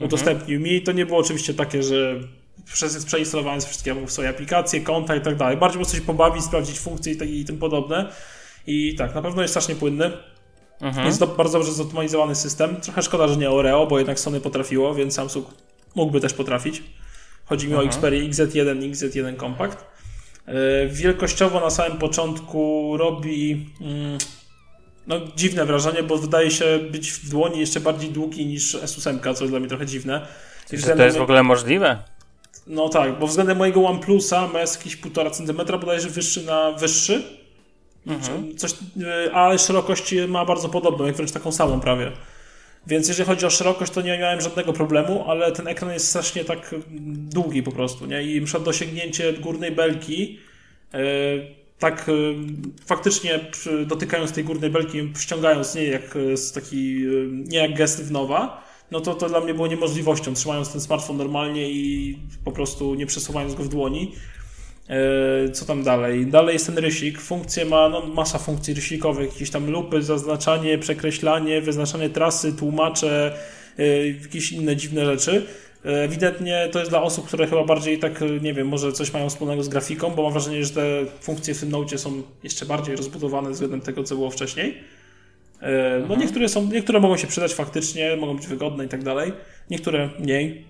[0.00, 0.82] udostępnił mi.
[0.82, 2.20] To nie było oczywiście takie, że
[2.64, 5.56] przez przeinstalowanie wszystkie swoje aplikacje, konta i tak dalej.
[5.56, 8.12] Bardziej po coś pobawić, sprawdzić funkcje i, tak, i tym podobne.
[8.66, 10.12] I tak, na pewno jest strasznie płynny.
[10.80, 11.06] Mhm.
[11.06, 12.76] Jest to bardzo dobrze zoptymalizowany system.
[12.76, 15.46] Trochę szkoda, że nie Oreo, bo jednak Sony potrafiło, więc Samsung
[15.94, 16.82] mógłby też potrafić.
[17.44, 17.88] Chodzi mi mhm.
[17.88, 19.84] o Xperia XZ1 i XZ1 Compact.
[20.46, 20.54] Yy,
[20.88, 24.18] wielkościowo na samym początku robi mm,
[25.08, 29.44] no, dziwne wrażenie, bo wydaje się być w dłoni jeszcze bardziej długi niż S8, co
[29.44, 30.26] jest dla mnie trochę dziwne.
[30.70, 31.98] Czy to jest w ogóle możliwe?
[32.66, 37.22] No tak, bo względem mojego OnePlusa ma jakieś 1,5 cm bodajże wyższy na wyższy.
[38.06, 38.56] Mhm.
[38.56, 38.74] Coś,
[39.32, 42.12] ale szerokość ma bardzo podobną, jak wręcz taką samą prawie.
[42.86, 46.44] Więc jeżeli chodzi o szerokość, to nie miałem żadnego problemu, ale ten ekran jest strasznie
[46.44, 46.74] tak
[47.06, 48.22] długi po prostu, nie?
[48.22, 50.38] I przed dosięgnięcie górnej belki
[50.92, 51.00] yy,
[51.78, 52.34] tak y,
[52.86, 53.40] faktycznie
[53.86, 58.68] dotykając tej górnej belki, ściągając nie jak y, taki, y, nie jak gest w nowa,
[58.90, 63.06] no to to dla mnie było niemożliwością, trzymając ten smartfon normalnie i po prostu nie
[63.06, 64.12] przesuwając go w dłoni.
[65.52, 66.26] Co tam dalej?
[66.26, 67.20] Dalej jest ten rysik.
[67.20, 73.38] Funkcje ma, no, masa funkcji rysikowych, jakieś tam lupy, zaznaczanie, przekreślanie, wyznaczanie trasy, tłumacze,
[74.22, 75.46] jakieś inne dziwne rzeczy.
[75.84, 79.62] Ewidentnie to jest dla osób, które chyba bardziej tak, nie wiem, może coś mają wspólnego
[79.62, 83.50] z grafiką, bo mam wrażenie, że te funkcje w tym Note są jeszcze bardziej rozbudowane
[83.50, 84.78] względem tego, co było wcześniej.
[85.60, 86.20] E, no mhm.
[86.20, 89.32] niektóre są, niektóre mogą się przydać faktycznie, mogą być wygodne i tak dalej.
[89.70, 90.64] Niektóre mniej.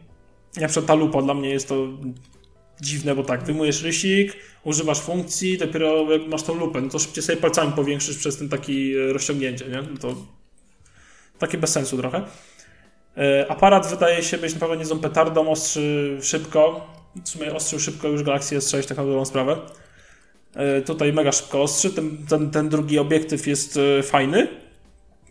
[0.56, 1.88] Na przykład ta lupa dla mnie jest to
[2.80, 7.22] dziwne, bo tak, wyjmujesz rysik, używasz funkcji, dopiero jak masz tą lupę, no to szybciej
[7.22, 9.82] sobie palcami powiększysz przez ten taki e, rozciągnięcie, nie?
[9.82, 10.14] No to
[11.38, 12.22] takie bez sensu trochę.
[13.18, 16.86] E, aparat wydaje się być na pewno niezłą petardą, ostrzy szybko.
[17.24, 19.56] W sumie ostrzył szybko już Galaxy S6, tak na dobrą sprawę.
[20.54, 21.90] E, tutaj mega szybko ostrzy.
[21.90, 24.48] Ten, ten, ten drugi obiektyw jest e, fajny.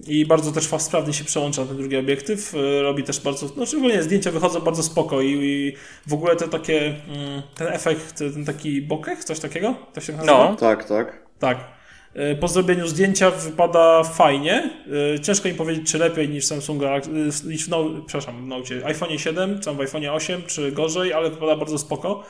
[0.08, 2.54] I bardzo też sprawnie się przełącza na ten drugi obiektyw.
[2.82, 5.73] Robi też bardzo, no szczególnie zdjęcia wychodzą bardzo spoko i, i
[6.08, 9.76] w ogóle te takie, mm, ten efekt, ten taki bokeh, coś takiego?
[9.93, 10.50] To się nazywa?
[10.50, 11.23] No, tak, tak.
[11.39, 11.77] Tak.
[12.18, 14.70] E, po zrobieniu zdjęcia wypada fajnie.
[15.16, 17.02] E, ciężko mi powiedzieć, czy lepiej niż Samsung e,
[17.46, 21.30] niż w, no, przepraszam, w Note iPhone 7, czy w iPhone 8, czy gorzej, ale
[21.30, 22.24] wypada bardzo spoko.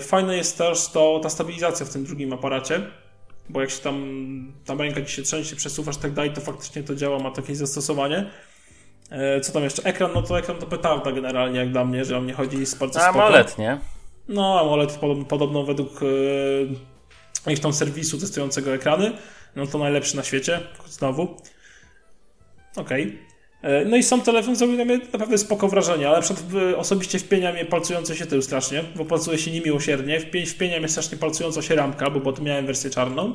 [0.00, 2.80] Fajne jest też to ta stabilizacja w tym drugim aparacie,
[3.48, 6.82] bo jak się tam tam ręka ci się trzęsie, przesuwasz i tak dalej, to faktycznie
[6.82, 8.30] to działa, ma takie zastosowanie.
[9.42, 9.82] Co tam jeszcze?
[9.82, 12.78] Ekran, no to ekran to petarda generalnie, jak dla mnie, że o mnie chodzi jest
[12.78, 13.24] bardzo spoko.
[13.24, 13.78] AMOLED, nie?
[14.28, 16.00] No, AMOLED podobno według
[17.50, 19.12] ich tam serwisu testującego ekrany,
[19.56, 21.36] no to najlepszy na świecie, znowu.
[22.76, 23.18] Okej.
[23.62, 26.42] E, no i sam telefon zrobił na mnie naprawdę spoko wrażenie, ale przed,
[26.76, 30.20] osobiście wpienia mnie palcujący się tył strasznie, bo palcuje się niemiłosiernie.
[30.20, 33.32] Wpień, wpienia mnie strasznie palcująca się ramka, bo, tu miałem wersję czarną.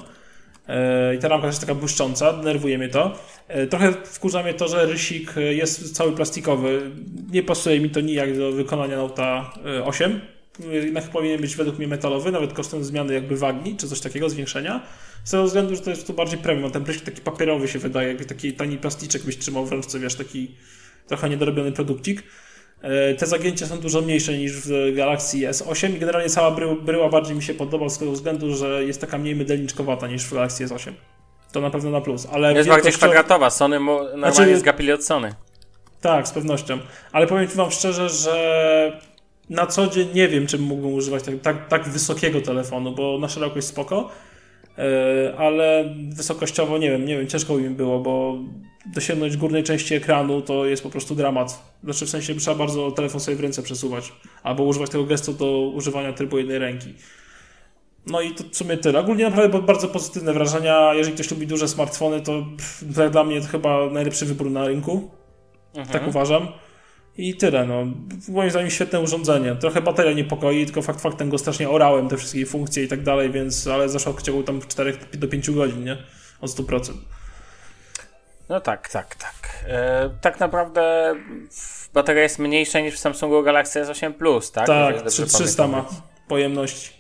[0.67, 3.13] E, I ta ramka jest taka błyszcząca, denerwuje mnie to.
[3.48, 6.91] E, trochę wkurza mnie to, że rysik jest cały plastikowy.
[7.32, 9.54] Nie pasuje mi to nijak do wykonania Nota
[9.86, 10.37] 8.
[10.60, 14.82] Jednak powinien być według mnie metalowy, nawet kosztem zmiany jakby wagi, czy coś takiego, zwiększenia.
[15.24, 16.72] Z tego względu, że to jest tu bardziej premium.
[16.72, 20.15] Ten prysznic taki papierowy się wydaje, jakby taki tani plasticzek byś trzymał w ręce, wiesz,
[20.15, 20.56] taki
[21.08, 22.24] trochę niedorobiony produkcik.
[22.82, 27.36] E, te zagięcia są dużo mniejsze niż w Galaxy S8 i generalnie cała bryła bardziej
[27.36, 30.91] mi się podoba z tego względu, że jest taka mniej mydelniczkowata niż w Galaxy S8.
[31.52, 32.28] To na pewno na plus.
[32.32, 35.36] Ale jest bardziej kwadratowa, Sony mu normalnie znaczy, zgapili od Sony.
[36.02, 36.80] Tak, z pewnością.
[37.12, 39.02] Ale powiem wam szczerze, że
[39.50, 43.30] na co dzień nie wiem, czym mógłbym używać tak, tak, tak wysokiego telefonu, bo na
[43.30, 44.10] szerokość spoko,
[44.78, 48.38] E, ale wysokościowo nie wiem, nie wiem, ciężko mi było, bo
[48.86, 51.64] dosięgnąć górnej części ekranu to jest po prostu dramat.
[51.84, 54.12] Znaczy w sensie trzeba bardzo telefon sobie w ręce przesuwać,
[54.44, 56.94] albo używać tego gestu do używania trybu jednej ręki.
[58.08, 59.00] No i to w sumie tyle.
[59.00, 60.94] Ogólnie naprawdę bardzo pozytywne wrażenia.
[60.94, 65.12] Jeżeli ktoś lubi duże smartfony, to pff, dla mnie to chyba najlepszy wybór na rynku.
[65.76, 65.88] Mhm.
[65.88, 66.48] Tak uważam.
[67.17, 67.86] I tyle, no.
[68.30, 69.56] Moim zdaniem świetne urządzenie.
[69.56, 73.32] Trochę bateria niepokoi, tylko fakt faktem go strasznie orałem, te wszystkie funkcje i tak dalej,
[73.32, 75.97] więc, ale zaszło w ciągu tam 4 do 5 godzin, nie?
[76.41, 76.93] O 100%.
[78.49, 79.65] No tak, tak, tak.
[79.67, 81.15] E, tak naprawdę
[81.93, 84.67] bateria jest mniejsza niż w Samsungu Galaxy S8 Plus, tak?
[84.67, 85.86] Tak, 300 ma
[86.27, 86.97] pojemności.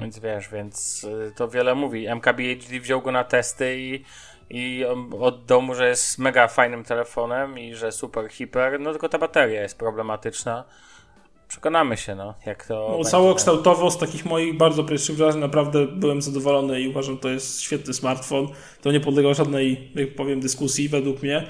[0.00, 2.08] Więc wiesz, więc y, to wiele mówi.
[2.08, 4.04] MKBHD wziął go na testy i
[4.50, 4.84] i
[5.20, 9.62] oddał mu, że jest mega fajnym telefonem i że super hiper, no tylko ta bateria
[9.62, 10.64] jest problematyczna.
[11.48, 12.94] Przekonamy się, no, jak to.
[12.98, 17.28] No, całokształtowo z takich moich bardzo pierwszych wrażeń naprawdę byłem zadowolony i uważam, że to
[17.28, 18.48] jest świetny smartfon.
[18.82, 21.46] To nie podlega żadnej, jak powiem, dyskusji według mnie.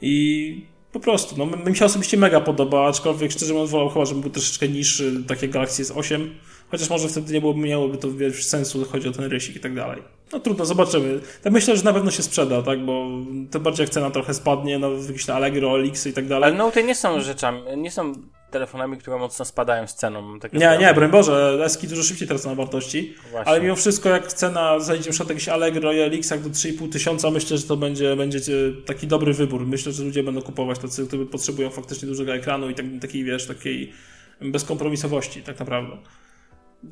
[0.00, 4.20] I po prostu, no, mi się osobiście mega podoba, aczkolwiek szczerze mówiąc wolał chyba, żeby
[4.20, 6.28] był troszeczkę niższy, takie Galaxy S8.
[6.70, 9.74] Chociaż może wtedy nie byłoby, miałoby to wiesz, sensu, chodzi o ten rysik i tak
[9.74, 10.02] dalej.
[10.32, 11.20] No trudno, zobaczymy.
[11.44, 13.06] Ja myślę, że na pewno się sprzeda, tak, bo
[13.50, 16.44] tym bardziej jak cena trochę spadnie, no jakieś na Allegro, Elixy i tak dalej.
[16.44, 18.12] Ale Note nie są rzeczami, nie są
[18.50, 20.40] telefonami, które mocno spadają z ceną.
[20.40, 23.52] Tak nie, nie, broń Boże, Eski dużo szybciej tracą na wartości, Właśnie.
[23.52, 27.58] ale mimo wszystko jak cena zajdzie na jakiś Allegro i Elixach do 3,5 tysiąca, myślę,
[27.58, 28.40] że to będzie, będzie
[28.86, 29.66] taki dobry wybór.
[29.66, 33.46] Myślę, że ludzie będą kupować tacy, którzy potrzebują faktycznie dużego ekranu i tak, takiej, wiesz,
[33.46, 33.92] takiej
[34.40, 35.96] bezkompromisowości tak naprawdę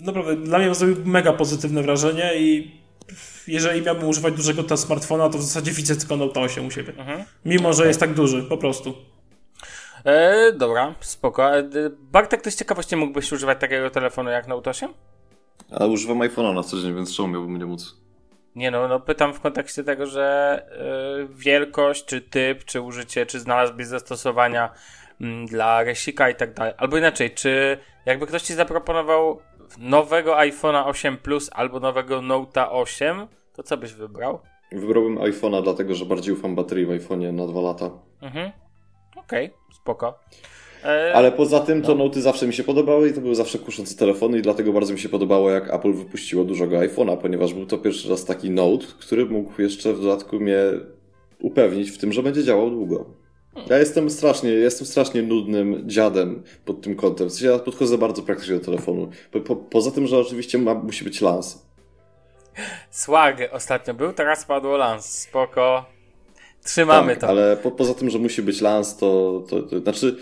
[0.00, 2.80] naprawdę dla mnie zrobił mega pozytywne wrażenie i
[3.46, 6.92] jeżeli miałbym używać dużego ta smartfona, to w zasadzie widzę tylko Note 8 u siebie.
[6.98, 7.24] Mhm.
[7.44, 8.94] Mimo, że jest tak duży, po prostu.
[10.04, 11.58] E, dobra, spoko.
[11.58, 11.64] E,
[11.98, 14.90] Bartek, z ciekawości mógłbyś używać takiego telefonu jak Note 8?
[15.70, 17.96] A używam iPhone'a na co dzień, więc czemu miałbym nie móc?
[18.54, 20.58] Nie no, no pytam w kontekście tego, że
[21.22, 24.72] y, wielkość, czy typ, czy użycie, czy znalazłbyś zastosowania
[25.20, 26.74] y, dla resika i tak dalej.
[26.76, 29.40] Albo inaczej, czy jakby ktoś ci zaproponował
[29.78, 34.38] nowego iPhone'a 8 Plus albo nowego Note'a 8, to co byś wybrał?
[34.72, 37.90] Wybrałbym iPhone'a, dlatego że bardziej ufam baterii w iPhone'ie na dwa lata.
[38.22, 38.50] Mhm.
[39.16, 40.18] Okej, okay, spoko.
[40.84, 41.12] E...
[41.14, 42.04] Ale poza tym to no.
[42.04, 44.98] Note'y zawsze mi się podobały i to były zawsze kuszące telefony i dlatego bardzo mi
[44.98, 49.26] się podobało jak Apple wypuściło dużego iPhone'a, ponieważ był to pierwszy raz taki Note, który
[49.26, 50.58] mógł jeszcze w dodatku mnie
[51.40, 53.21] upewnić w tym, że będzie działał długo.
[53.70, 57.28] Ja jestem strasznie, jestem strasznie nudnym dziadem pod tym kątem.
[57.28, 59.10] W sensie ja podchodzę bardzo praktycznie do telefonu.
[59.32, 61.66] Po, po, poza tym, że oczywiście ma, musi być lans.
[62.90, 65.06] Swag ostatnio był, teraz padło lans.
[65.06, 65.84] Spoko.
[66.64, 67.28] Trzymamy tak, to.
[67.28, 70.16] Ale po, poza tym, że musi być lans, to, to, to znaczy.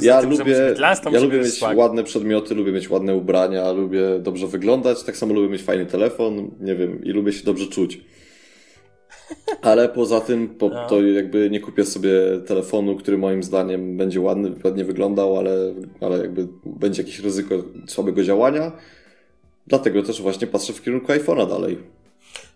[0.00, 1.76] Ja tym, lubię, lans, ja lubię mieć swag.
[1.76, 6.50] ładne przedmioty, lubię mieć ładne ubrania, lubię dobrze wyglądać, tak samo lubię mieć fajny telefon,
[6.60, 8.00] nie wiem, i lubię się dobrze czuć.
[9.62, 10.86] Ale poza tym po, no.
[10.86, 12.10] to jakby nie kupię sobie
[12.46, 17.54] telefonu, który moim zdaniem będzie ładny, ładnie wyglądał, ale, ale jakby będzie jakieś ryzyko
[17.86, 18.72] słabego działania.
[19.66, 21.78] Dlatego też właśnie patrzę w kierunku iPhone'a dalej.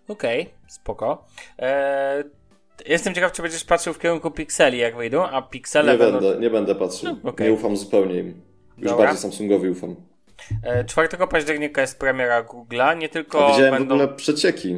[0.07, 1.25] Okej, okay, spoko.
[1.57, 2.23] Eee,
[2.85, 6.19] jestem ciekaw, czy będziesz patrzył w kierunku Pixeli, jak wyjdą, a Pixele nie będą...
[6.19, 7.17] Będę, nie będę patrzył.
[7.23, 7.47] No, okay.
[7.47, 8.41] Nie ufam zupełnie im.
[8.77, 9.05] Już Dobra.
[9.05, 9.95] bardziej Samsungowi ufam.
[10.87, 13.97] 4 e, października jest premiera Google'a, nie tylko a widziałem będą...
[13.97, 14.77] w ogóle przecieki.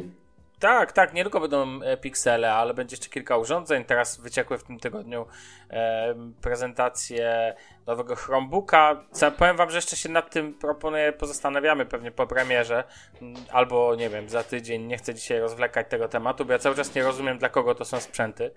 [0.58, 3.84] Tak, tak, nie tylko będą e, piksele, ale będzie jeszcze kilka urządzeń.
[3.84, 5.26] Teraz wyciekły w tym tygodniu
[5.70, 7.54] e, prezentacje
[7.86, 9.04] nowego Chromebooka.
[9.38, 12.84] Powiem wam, że jeszcze się nad tym proponuję, pozastanawiamy pewnie po premierze,
[13.22, 14.82] mm, albo nie wiem, za tydzień.
[14.86, 17.84] Nie chcę dzisiaj rozwlekać tego tematu, bo ja cały czas nie rozumiem, dla kogo to
[17.84, 18.50] są sprzęty.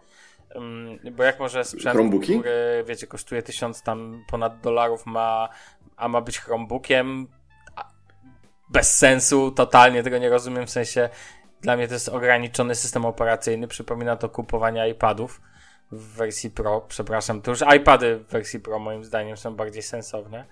[0.55, 2.39] Um, bo jak może sprzęt, Chromebooki?
[2.39, 5.49] który, wiecie, kosztuje tysiąc tam ponad dolarów, ma,
[5.97, 7.27] a ma być Chromebookiem,
[8.71, 11.09] bez sensu, totalnie tego nie rozumiem, w sensie
[11.61, 13.67] dla mnie to jest ograniczony system operacyjny.
[13.67, 15.41] Przypomina to kupowanie iPadów.
[15.91, 20.45] w wersji Pro, przepraszam, to już iPady w wersji Pro moim zdaniem są bardziej sensowne.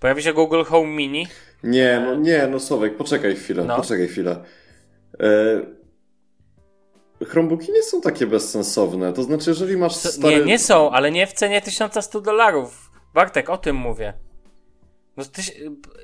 [0.00, 1.26] Pojawi się Google Home Mini.
[1.62, 3.76] Nie, no nie, no Słowek, poczekaj chwilę, no.
[3.76, 4.44] poczekaj chwilę.
[5.20, 5.26] E...
[7.24, 10.36] Chromebooki nie są takie bezsensowne, to znaczy jeżeli masz stary...
[10.36, 12.90] Nie, nie są, ale nie w cenie 1100 dolarów.
[13.14, 14.12] Bartek, o tym mówię.
[15.16, 15.52] No, tyś,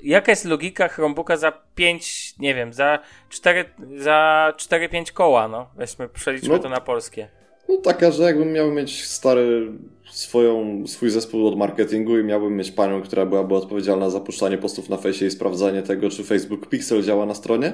[0.03, 2.99] jaka jest logika Chromebooka za 5, nie wiem, za
[3.29, 3.65] 4,
[3.97, 5.67] za 4-5 koła, no?
[5.77, 7.29] Weźmy, przeliczmy no, to na polskie.
[7.69, 9.73] No taka, że jakbym miał mieć stary
[10.11, 14.89] swoją, swój zespół od marketingu i miałbym mieć panią, która byłaby odpowiedzialna za puszczanie postów
[14.89, 17.73] na fejsie i sprawdzanie tego, czy Facebook Pixel działa na stronie,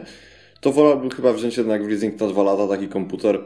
[0.61, 3.44] to wolałbym chyba wziąć jednak w leasing na 2 lata taki komputer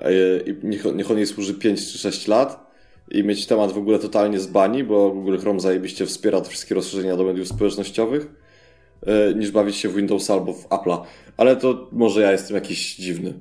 [0.00, 0.12] e,
[0.46, 2.71] i niech, niech on jej służy 5 czy 6 lat
[3.10, 6.74] i mieć temat w ogóle totalnie z bani, bo Google Chrome zajebiście wspiera te wszystkie
[6.74, 8.26] rozszerzenia do mediów społecznościowych,
[9.06, 11.00] e, niż bawić się w Windows albo w Apple'a.
[11.36, 13.34] Ale to może ja jestem jakiś dziwny.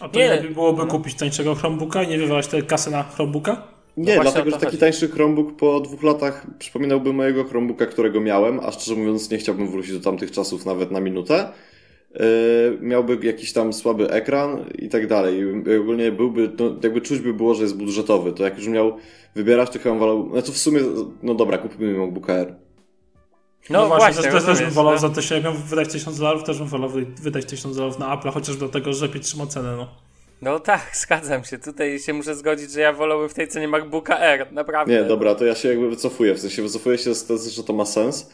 [0.00, 3.72] A to nie lepiej byłoby kupić tańszego Chromebooka i nie wywalać tej kasy na Chromebooka?
[3.96, 4.78] Nie, no dlatego, że taki chodzi.
[4.78, 9.70] tańszy Chromebook po dwóch latach przypominałby mojego Chromebooka, którego miałem, a szczerze mówiąc nie chciałbym
[9.70, 11.48] wrócić do tamtych czasów nawet na minutę.
[12.14, 15.38] Yy, miałby jakiś tam słaby ekran i tak dalej.
[15.38, 18.32] I ogólnie byłby, no, jakby czuć by było, że jest budżetowy.
[18.32, 18.96] To jak już miał
[19.34, 20.80] wybierać, to chyba wolał, no to w sumie,
[21.22, 22.54] no dobra, kupimy MacBook Air.
[23.70, 24.98] No, no właśnie, właśnie też, też bym wolał no.
[24.98, 26.90] za to, jak miał wydać 1000 dolarów, też bym wolał
[27.22, 29.88] wydać 1000 dolarów na Apple, chociaż dlatego, że lepiej trzyma cenę, no.
[30.42, 31.58] No tak, zgadzam się.
[31.58, 34.92] Tutaj się muszę zgodzić, że ja wolałbym w tej cenie MacBooka Air, naprawdę.
[34.92, 36.34] Nie, dobra, to ja się jakby wycofuję.
[36.34, 38.30] W sensie wycofuję się z tezy, że to ma sens.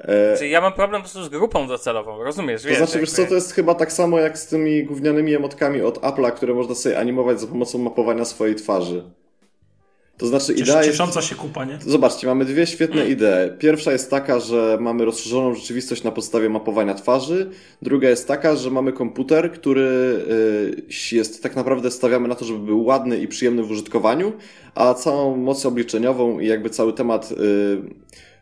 [0.00, 0.38] E...
[0.38, 2.62] Czyli ja mam problem po prostu z grupą docelową, rozumiesz?
[2.62, 5.82] To wiesz, znaczy, wiesz co, to jest chyba tak samo jak z tymi gównianymi emotkami
[5.82, 9.04] od Apple'a, które można sobie animować za pomocą mapowania swojej twarzy.
[10.20, 11.78] To znaczy Ciesz, idea Ciesząca się kupa, nie?
[11.86, 13.58] Zobaczcie, mamy dwie świetne idee.
[13.58, 17.50] Pierwsza jest taka, że mamy rozszerzoną rzeczywistość na podstawie mapowania twarzy.
[17.82, 19.82] Druga jest taka, że mamy komputer, który
[21.12, 24.32] y, jest tak naprawdę stawiamy na to, żeby był ładny i przyjemny w użytkowaniu,
[24.74, 27.36] a całą moc obliczeniową i jakby cały temat y,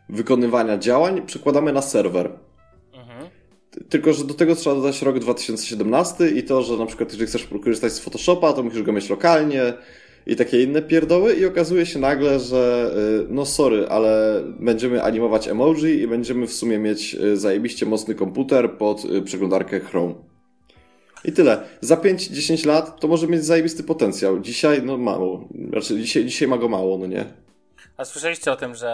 [0.09, 2.31] wykonywania działań przekładamy na serwer.
[2.93, 3.29] Mhm.
[3.89, 7.47] Tylko, że do tego trzeba dodać rok 2017 i to, że na przykład jeżeli chcesz
[7.63, 9.73] korzystać z Photoshopa, to musisz go mieć lokalnie,
[10.29, 12.91] i takie inne pierdoły i okazuje się nagle, że
[13.23, 18.15] y, no sorry, ale będziemy animować emoji i będziemy w sumie mieć y, zajebiście mocny
[18.15, 20.13] komputer pod y, przeglądarkę Chrome.
[21.25, 21.61] I tyle.
[21.81, 24.39] Za 5-10 lat to może mieć zajebisty potencjał.
[24.39, 25.47] Dzisiaj no mało.
[25.69, 27.25] Znaczy dzisiaj, dzisiaj ma go mało, no nie?
[27.99, 28.89] A słyszeliście o tym, że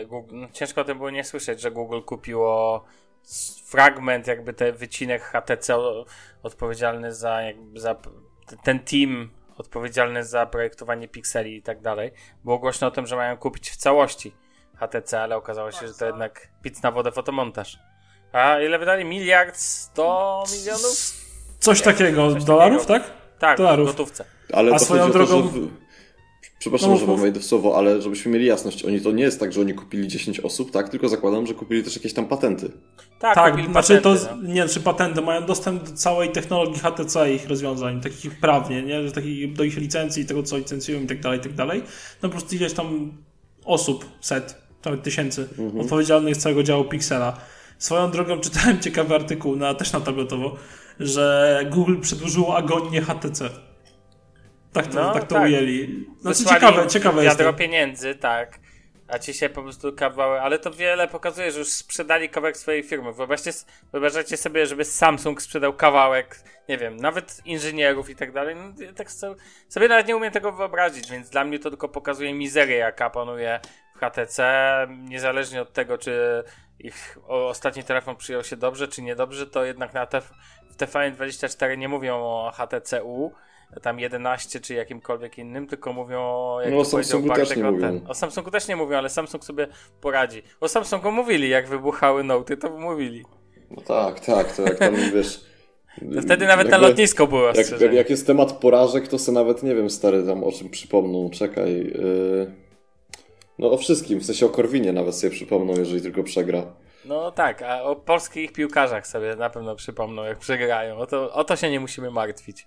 [0.00, 2.84] e, Google, no, ciężko o tym było nie słyszeć, że Google kupiło
[3.64, 5.76] fragment, jakby ten wycinek HTC
[6.42, 7.96] odpowiedzialny za, jakby za
[8.62, 12.12] ten team odpowiedzialny za projektowanie pikseli i tak dalej.
[12.44, 14.34] Było głośno o tym, że mają kupić w całości
[14.76, 17.78] HTC, ale okazało się, że to jednak pic na wodę fotomontaż.
[18.32, 19.04] A ile wydali?
[19.04, 21.14] Miliard sto milionów?
[21.58, 22.32] Coś takiego.
[22.32, 23.04] Coś dolarów, takiego.
[23.04, 23.38] tak?
[23.38, 23.88] Tak, dolarów.
[23.88, 24.24] w gotówce.
[24.52, 25.42] Ale A swoją drogą...
[25.42, 25.89] To, że
[26.60, 29.40] Przepraszam, no, że wam wejdę w słowo, ale żebyśmy mieli jasność, oni to nie jest
[29.40, 30.88] tak, że oni kupili 10 osób, tak?
[30.88, 32.70] Tylko zakładam, że kupili też jakieś tam patenty.
[33.18, 34.52] Tak, tak znaczy patenty, to, no.
[34.52, 39.12] nie, czy patenty, mają dostęp do całej technologii HTC i ich rozwiązań, takich prawnie, nie?
[39.12, 41.82] Takich, do ich licencji, tego co licencjują i tak dalej, i tak dalej.
[42.22, 43.12] No po prostu ileś tam
[43.64, 45.80] osób, set, nawet tysięcy, mhm.
[45.80, 47.36] odpowiedzialnych z całego działu Pixela.
[47.78, 50.56] Swoją drogą czytałem ciekawy artykuł, na, też na tabletowo,
[51.00, 53.69] że Google przedłużyło agonię HTC.
[54.72, 55.44] Tak to, no, tak to tak.
[55.44, 56.06] ujęli.
[56.20, 57.38] Znaczy ciekawe, ciekawe jest.
[57.38, 58.58] Wiadro pieniędzy, tak.
[59.08, 62.82] A ci się po prostu kawały, ale to wiele pokazuje, że już sprzedali kawałek swojej
[62.82, 63.12] firmy.
[63.12, 63.50] Wyobraźcie,
[63.92, 68.56] wyobraźcie sobie, żeby Samsung sprzedał kawałek, nie wiem, nawet inżynierów i tak dalej.
[68.56, 69.10] No, ja tak
[69.68, 73.60] sobie nawet nie umiem tego wyobrazić, więc dla mnie to tylko pokazuje mizerię, jaka panuje
[73.96, 74.42] w HTC,
[74.98, 76.44] niezależnie od tego, czy
[76.78, 80.30] ich ostatni telefon przyjął się dobrze, czy niedobrze, to jednak na TF,
[80.70, 83.32] w TVN24 nie mówią o HTC-U,
[83.82, 88.00] tam 11 czy jakimkolwiek innym, tylko mówią jak no, o Samsungu też nie mówią.
[88.08, 89.66] O Samsungu też nie mówią, ale Samsung sobie
[90.00, 90.42] poradzi.
[90.60, 93.24] O Samsungu mówili, jak wybuchały Noty, to mówili.
[93.70, 95.50] No tak, tak, to jak tam wiesz...
[96.14, 99.34] To wtedy nawet jakby, na lotnisko było jak, jak, jak jest temat porażek, to sobie
[99.34, 101.30] nawet nie wiem, stary, tam o czym przypomną.
[101.30, 101.72] Czekaj.
[101.74, 102.54] Yy...
[103.58, 106.62] No o wszystkim, w sensie o Korwinie nawet sobie przypomną, jeżeli tylko przegra.
[107.04, 110.98] No tak, a o polskich piłkarzach sobie na pewno przypomną, jak przegrają.
[110.98, 112.66] O to, o to się nie musimy martwić.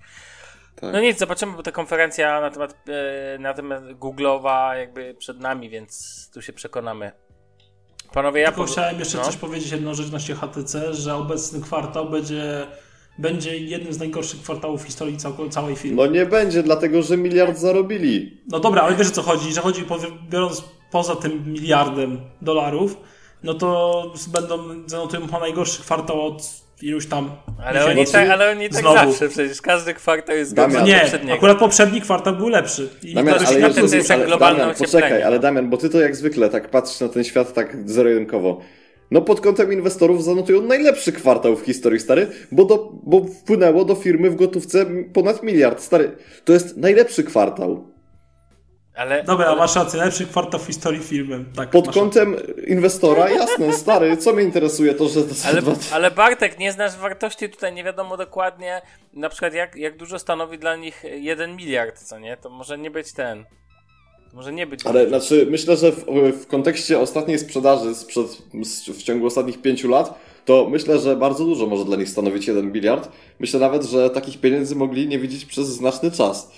[0.76, 0.94] Tak.
[0.94, 5.70] No nic, zobaczymy, bo ta konferencja na temat, e, na temat Google'owa jakby przed nami,
[5.70, 7.12] więc tu się przekonamy.
[8.14, 9.24] Panowie, ja Tylko chciałem jeszcze no.
[9.24, 12.68] coś powiedzieć, jedną rzecz na HTC, że obecny kwartał będzie
[13.18, 15.98] będzie jednym z najgorszych kwartałów w historii cał całej firmy.
[15.98, 18.42] No nie będzie, dlatego że miliard zarobili.
[18.48, 19.86] No dobra, ale wiesz o co chodzi, że chodzi,
[20.30, 22.98] biorąc poza tym miliardem dolarów,
[23.44, 27.32] no to będą zanotują najgorszy kwartał od iluś tam
[27.66, 28.96] ale oni, tak, ale oni tak Znowu.
[28.96, 31.34] zawsze, przecież każdy kwartał jest gorszy od poprzedniego.
[31.34, 32.90] akurat poprzedni kwartał był lepszy.
[33.04, 36.16] I Damian, ale to jest jak globalne Damian, poczekaj, ale Damian, bo ty to jak
[36.16, 38.62] zwykle tak patrzysz na ten świat tak zero-jedynkowo.
[39.12, 43.96] No pod kątem inwestorów zanotują najlepszy kwartał w historii, stary, bo, do, bo wpłynęło do
[43.96, 46.12] firmy w gotówce ponad miliard, stary.
[46.46, 47.93] To jest najlepszy kwartał.
[48.96, 49.58] Ale, Dobra, ale...
[49.58, 51.46] masz rację, najlepszy kwartał w historii filmem.
[51.56, 52.36] Tak, Pod kątem
[52.68, 55.24] inwestora, jasne, stary, co mnie interesuje to, że...
[55.24, 58.82] To ale, ale Bartek, nie znasz wartości tutaj, nie wiadomo dokładnie,
[59.14, 62.38] na przykład jak, jak dużo stanowi dla nich jeden miliard, co nie?
[62.38, 63.46] To może nie być ten...
[64.34, 64.86] Może nie być.
[64.86, 66.06] Ale znaczy, myślę, że w,
[66.42, 68.28] w kontekście ostatniej sprzedaży sprzed,
[68.88, 72.72] w ciągu ostatnich pięciu lat, to myślę, że bardzo dużo może dla nich stanowić jeden
[72.72, 73.12] miliard.
[73.40, 76.52] Myślę nawet, że takich pieniędzy mogli nie widzieć przez znaczny czas.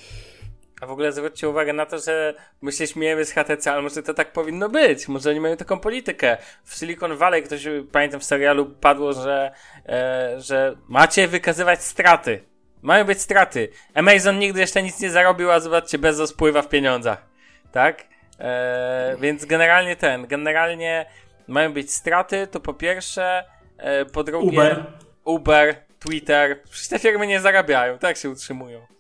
[0.82, 4.04] A w ogóle zwróćcie uwagę na to, że my się śmiejemy z HTC, ale może
[4.04, 5.08] to tak powinno być.
[5.08, 6.38] Może oni mają taką politykę.
[6.64, 9.52] W Silicon Valley ktoś, pamiętam w serialu padło, że,
[9.90, 12.44] e, że macie wykazywać straty.
[12.82, 13.70] Mają być straty.
[13.94, 17.26] Amazon nigdy jeszcze nic nie zarobił, a zobaczcie, Bezos pływa w pieniądzach.
[17.72, 18.04] Tak?
[18.40, 21.06] E, więc generalnie ten, generalnie
[21.48, 23.44] mają być straty, to po pierwsze,
[23.78, 24.86] e, po drugie Uber,
[25.24, 28.95] Uber Twitter, przecież te firmy nie zarabiają, tak się utrzymują.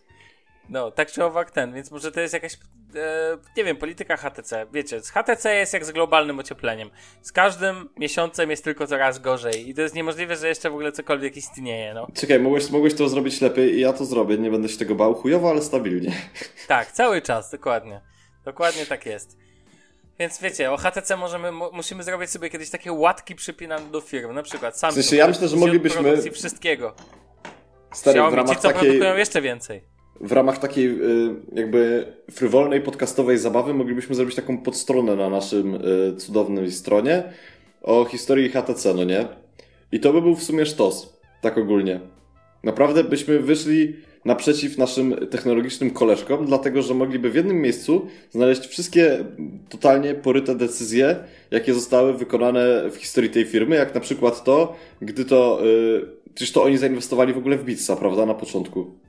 [0.70, 2.53] No, tak czy owak ten, więc może to jest jakaś,
[2.95, 4.66] e, nie wiem, polityka HTC.
[4.74, 6.89] Wiecie, z HTC jest jak z globalnym ociepleniem.
[7.22, 10.91] Z każdym miesiącem jest tylko coraz gorzej i to jest niemożliwe, że jeszcze w ogóle
[10.91, 12.07] cokolwiek istnieje, no.
[12.13, 15.13] Czekaj, mogłeś, mogłeś to zrobić lepiej i ja to zrobię, nie będę się tego bał,
[15.13, 16.11] chujowo, ale stabilnie.
[16.68, 18.01] Tak, cały czas, dokładnie.
[18.45, 19.38] Dokładnie tak jest.
[20.20, 24.43] Więc wiecie, o HTC możemy, musimy zrobić sobie kiedyś takie łatki przypinane do firm, na
[24.43, 25.03] przykład Samsung.
[25.03, 26.32] W sensie, ja myślę, że moglibyśmy...
[26.32, 26.95] wszystkiego.
[27.93, 28.82] Stary, Xiaomi, w ramach ci, co takiej...
[28.82, 35.16] produkują jeszcze więcej w ramach takiej y, jakby frywolnej podcastowej zabawy moglibyśmy zrobić taką podstronę
[35.16, 37.24] na naszym y, cudownej stronie
[37.82, 39.28] o historii HTC, no nie?
[39.91, 41.99] I to by był w sumie sztos, tak ogólnie.
[42.63, 43.95] Naprawdę byśmy wyszli
[44.26, 49.26] naprzeciw naszym technologicznym koleżkom, dlatego że mogliby w jednym miejscu znaleźć wszystkie
[49.70, 51.16] totalnie poryte decyzje,
[51.51, 56.53] jakie zostały wykonane w historii tej firmy, jak na przykład to, gdy to, yy, przecież
[56.53, 59.05] to oni zainwestowali w ogóle w Bitsa, prawda, na początku.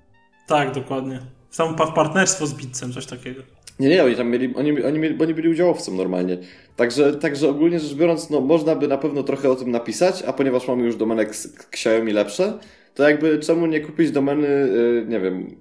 [0.47, 1.21] Tak, dokładnie.
[1.51, 3.43] Sam w partnerstwo z Bitsem, coś takiego.
[3.79, 6.39] Nie, nie, oni tam mieli, oni, oni, mieli, oni byli udziałowcem normalnie.
[6.77, 10.33] Także, także ogólnie rzecz biorąc, no, można by na pewno trochę o tym napisać, a
[10.33, 11.27] ponieważ mamy już domeny
[11.73, 12.59] Xiaomi lepsze,
[12.95, 15.61] to jakby czemu nie kupić domeny, yy, nie wiem...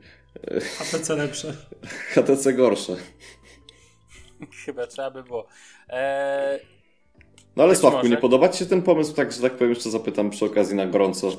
[0.51, 1.53] Yy, HTC lepsze.
[2.13, 2.95] HTC gorsze.
[4.65, 5.47] Chyba trzeba by było.
[5.89, 6.59] Eee...
[7.55, 8.09] No ale Sławku, może.
[8.09, 10.85] nie podoba Ci się ten pomysł, tak, że tak powiem, jeszcze zapytam przy okazji na
[10.85, 11.31] gorąco.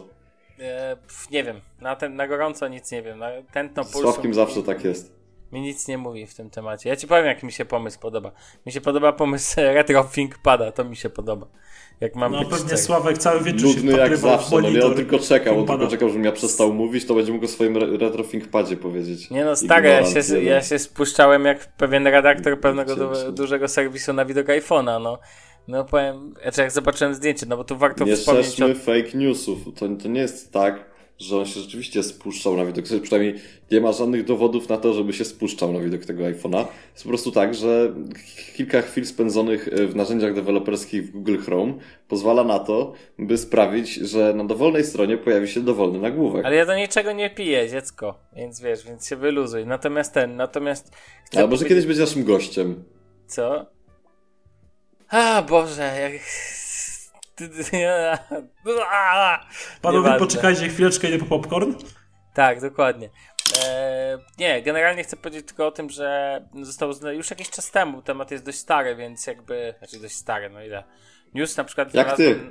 [0.60, 0.96] E,
[1.30, 3.18] nie wiem, na, ten, na gorąco nic nie wiem.
[3.18, 4.00] Na tętno pulsu.
[4.00, 5.16] Sławkiem zawsze tak jest.
[5.52, 6.88] Mi nic nie mówi w tym temacie.
[6.88, 8.32] Ja ci powiem, jak mi się pomysł podoba.
[8.66, 11.46] Mi się podoba pomysł Retro ThinkPada, to mi się podoba.
[12.00, 15.18] Jak mam no pewnie Sławek cały wieczór Nudny się jak zawsze, no nie, on tylko
[15.18, 18.76] czekał, on tylko czekał, żebym ja przestał mówić, to będzie mógł o swoim Retro ThinkPadzie
[18.76, 19.30] powiedzieć.
[19.30, 24.12] Nie no, stary, ja się, ja się spuszczałem jak pewien redaktor pewnego du dużego serwisu
[24.12, 25.18] na widok iPhone'a, no.
[25.68, 28.58] No powiem, znaczy jak zobaczyłem zdjęcie, no bo tu warto nie wspomnieć...
[28.58, 32.84] Nie fake newsów, to, to nie jest tak, że on się rzeczywiście spuszczał na widok,
[33.02, 33.34] przynajmniej
[33.70, 36.66] nie ma żadnych dowodów na to, żeby się spuszczał na widok tego iPhone'a.
[36.92, 37.94] Jest po prostu tak, że
[38.56, 41.74] kilka chwil spędzonych e, w narzędziach deweloperskich w Google Chrome
[42.08, 46.46] pozwala na to, by sprawić, że na dowolnej stronie pojawi się dowolny nagłówek.
[46.46, 49.66] Ale ja do niczego nie piję, dziecko, więc wiesz, więc się wyluzuj.
[49.66, 50.92] Natomiast ten, natomiast...
[51.32, 51.68] Ale może powiedzieć...
[51.68, 52.84] kiedyś być naszym gościem.
[53.26, 53.75] Co?
[55.08, 56.12] A Boże, jak...
[59.82, 61.74] Panowie, poczekajcie chwileczkę, nie po popcorn?
[62.34, 63.10] Tak, dokładnie.
[63.64, 68.30] Eee, nie, generalnie chcę powiedzieć tylko o tym, że zostało już jakiś czas temu, temat
[68.30, 70.84] jest dość stary, więc jakby, znaczy dość stary, no ile.
[71.34, 71.94] News na przykład...
[71.94, 72.50] Jak ty?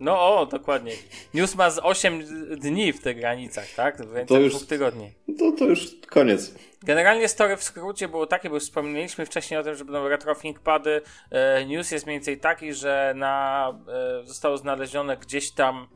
[0.00, 0.92] No o, dokładnie.
[1.34, 2.22] News ma z 8
[2.56, 3.98] dni w tych granicach, tak?
[3.98, 5.12] Więcej to już, dwóch tygodni.
[5.38, 6.54] To, to już koniec.
[6.82, 10.34] Generalnie story w skrócie było takie, bo już wspomnieliśmy wcześniej o tym, że będą retro
[10.34, 11.02] ThinkPady.
[11.30, 15.88] E, news jest mniej więcej taki, że na, e, zostało znalezione gdzieś tam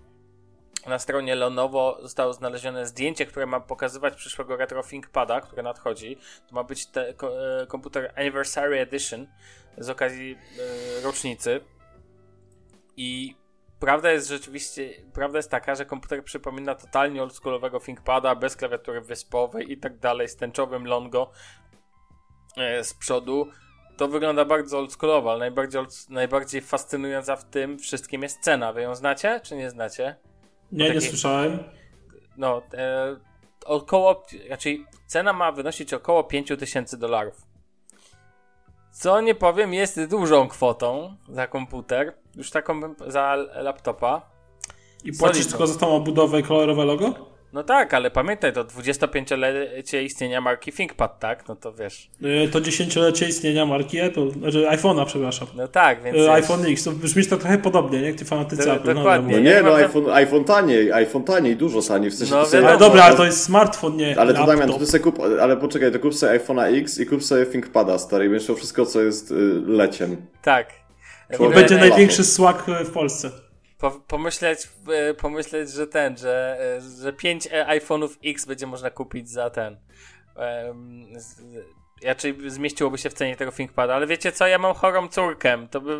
[0.86, 6.16] na stronie Lenovo zostało znalezione zdjęcie, które ma pokazywać przyszłego retro ThinkPada, które nadchodzi.
[6.48, 7.14] To ma być te, e,
[7.66, 9.26] komputer Anniversary Edition
[9.78, 10.38] z okazji
[11.02, 11.60] rocznicy.
[12.96, 13.41] I
[13.82, 19.72] prawda jest rzeczywiście, prawda jest taka, że komputer przypomina totalnie oldschoolowego ThinkPada, bez klawiatury wyspowej
[19.72, 21.30] i tak dalej, z tęczowym longo
[22.56, 23.48] e, z przodu.
[23.96, 28.72] To wygląda bardzo oldschoolowo, ale najbardziej, najbardziej fascynująca w tym wszystkim jest cena.
[28.72, 30.16] Wy ją znacie, czy nie znacie?
[30.72, 31.58] Nie, nie słyszałem.
[32.36, 33.16] No, e,
[33.64, 37.51] około, raczej cena ma wynosić około 5000 dolarów.
[38.92, 42.14] Co nie powiem, jest dużą kwotą za komputer.
[42.34, 44.22] Już taką za laptopa.
[45.04, 47.31] I płacisz tylko za tą obudowę i kolorowe logo?
[47.52, 51.48] No tak, ale pamiętaj, to 25-lecie istnienia marki ThinkPad, tak?
[51.48, 52.10] No to wiesz.
[52.46, 55.48] Y, To dziesięciolecie istnienia marki Apple, znaczy iPhone'a, przepraszam.
[55.56, 56.16] No tak, więc...
[56.16, 58.06] Y, iPhone X, to brzmi to trochę podobnie, nie?
[58.06, 58.94] Jak ty fanatycy Do- Apple.
[58.94, 59.32] dokładnie.
[59.36, 62.10] No No, nie nie, no iPhone, iPhone taniej, iPhone taniej, dużo taniej.
[62.10, 64.46] W sensie No to sobie- ale dobra, ale to- jest smartfon, nie Ale to.
[64.46, 67.46] Damian, to ty sobie kup, ale poczekaj, to kup sobie iPhone'a X i kup sobie
[67.46, 69.34] ThinkPada stary i będziesz miał wszystko, co jest y,
[69.66, 70.16] leciem.
[70.42, 70.72] Tak.
[71.50, 73.30] I będzie największy słag w Polsce.
[73.82, 79.30] Po, pomyśleć, e, pomyśleć, że ten, że, e, że 5 iPhone'ów X będzie można kupić
[79.30, 79.76] za ten.
[82.04, 85.80] Raczej zmieściłoby się w cenie tego ThinkPada, ale wiecie co, ja mam chorą córkę, to
[85.80, 85.98] by,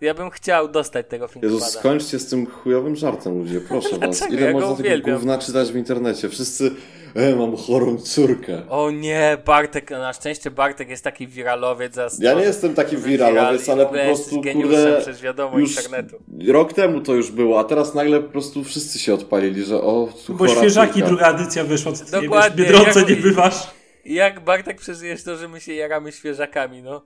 [0.00, 1.54] ja bym chciał dostać tego ThinkPada.
[1.54, 4.30] Jezus, skończcie z tym chujowym żartem, ludzie, proszę was.
[4.30, 5.14] Ile Ja można tego uwielbiam.
[5.16, 6.28] gówna czytać w internecie?
[6.28, 6.70] Wszyscy,
[7.14, 8.62] e, mam chorą córkę.
[8.68, 11.94] O nie, Bartek, na szczęście Bartek jest taki wiralowiec.
[11.94, 16.16] za Ja nie jestem taki wiralowiec, ale po prostu, kurde, przez wiadomo już internetu.
[16.48, 20.08] rok temu to już było, a teraz nagle po prostu wszyscy się odpalili, że o,
[20.28, 21.08] Bo świeżaki córka.
[21.08, 23.77] druga edycja wyszła, ty nie wiesz, Dokładnie, w Biedronce jak- nie bywasz.
[24.08, 27.02] Jak Bartek przeżyjesz to, że my się jaramy świeżakami, no?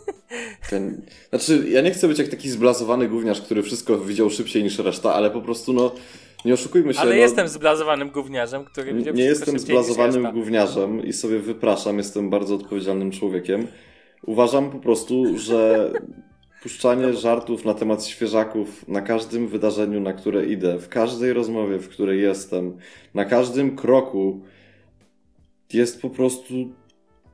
[0.70, 4.78] Ten, znaczy, ja nie chcę być jak taki zblazowany gówniarz, który wszystko widział szybciej niż
[4.78, 5.94] reszta, ale po prostu, no,
[6.44, 7.00] nie oszukujmy się.
[7.00, 12.30] Ale no, jestem zblazowanym gówniarzem, który widział Nie jestem zblazowanym gówniarzem i sobie wypraszam, jestem
[12.30, 13.66] bardzo odpowiedzialnym człowiekiem.
[14.26, 15.90] Uważam po prostu, że
[16.62, 21.88] puszczanie żartów na temat świeżaków na każdym wydarzeniu, na które idę, w każdej rozmowie, w
[21.88, 22.76] której jestem,
[23.14, 24.42] na każdym kroku
[25.74, 26.54] jest po prostu,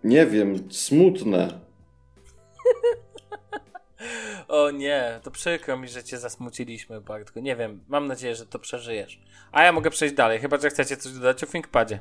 [0.04, 1.60] nie wiem, smutne.
[4.48, 7.40] O nie, to przykro mi, że cię zasmuciliśmy, Bartku.
[7.40, 9.20] Nie wiem, mam nadzieję, że to przeżyjesz.
[9.52, 12.00] A ja mogę przejść dalej, chyba że chcecie coś dodać o ThinkPadzie.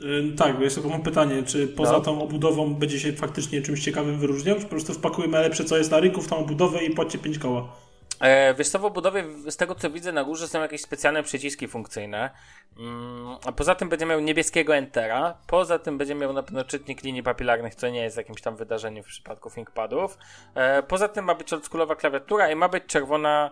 [0.00, 2.00] Y, Tak, bo jest tylko mam pytanie, czy poza No.
[2.00, 5.90] tą obudową będzie się faktycznie czymś ciekawym wyróżniał, czy po prostu wpakujemy najlepsze co jest
[5.90, 7.76] na rynku w tą obudowę i płacie 5 koła?
[8.20, 11.68] E, wiesz co, w obudowie, z tego co widzę na górze są jakieś specjalne przyciski
[11.68, 12.30] funkcyjne.
[12.78, 15.38] Mm, a poza tym będzie miał niebieskiego Entera.
[15.46, 19.04] Poza tym będzie miał na pewno czytnik linii papilarnych, co nie jest jakimś tam wydarzeniem
[19.04, 20.18] w przypadku ThinkPadów.
[20.54, 23.50] E, poza tym ma być oldschoolowa klawiatura i ma być czerwona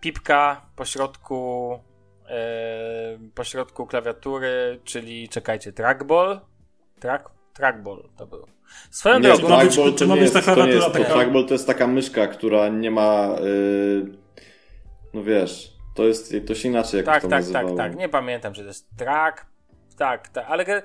[0.00, 1.78] pipka po środku
[2.28, 6.40] e, po środku klawiatury, czyli czekajcie, trackball?
[7.00, 8.46] Track, trackball to był.
[8.90, 11.04] Swoją Nie, drogą, ma być- trackball czy to ma być jest, ta to to taka-
[11.04, 14.12] trackball to jest taka myszka, która nie ma, yy,
[15.14, 17.68] no wiesz, to jest, to się inaczej jak Tak, to tak, nazywało.
[17.68, 17.96] tak, tak.
[17.96, 19.46] Nie pamiętam, czy to jest track.
[19.98, 20.82] Tak, tak, ale ge-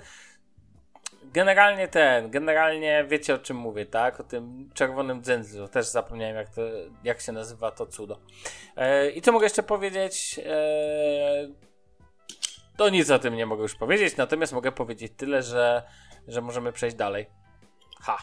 [1.34, 4.20] generalnie ten, generalnie wiecie o czym mówię, tak?
[4.20, 5.68] O tym czerwonym dzędzu.
[5.68, 6.62] Też zapomniałem, jak, to,
[7.04, 8.20] jak się nazywa to cudo.
[8.78, 10.40] E, I co mogę jeszcze powiedzieć?
[10.46, 11.48] E,
[12.78, 15.84] to nic o tym nie mogę już powiedzieć, natomiast mogę powiedzieć tyle, że,
[16.28, 17.26] że możemy przejść dalej.
[18.02, 18.18] Ha.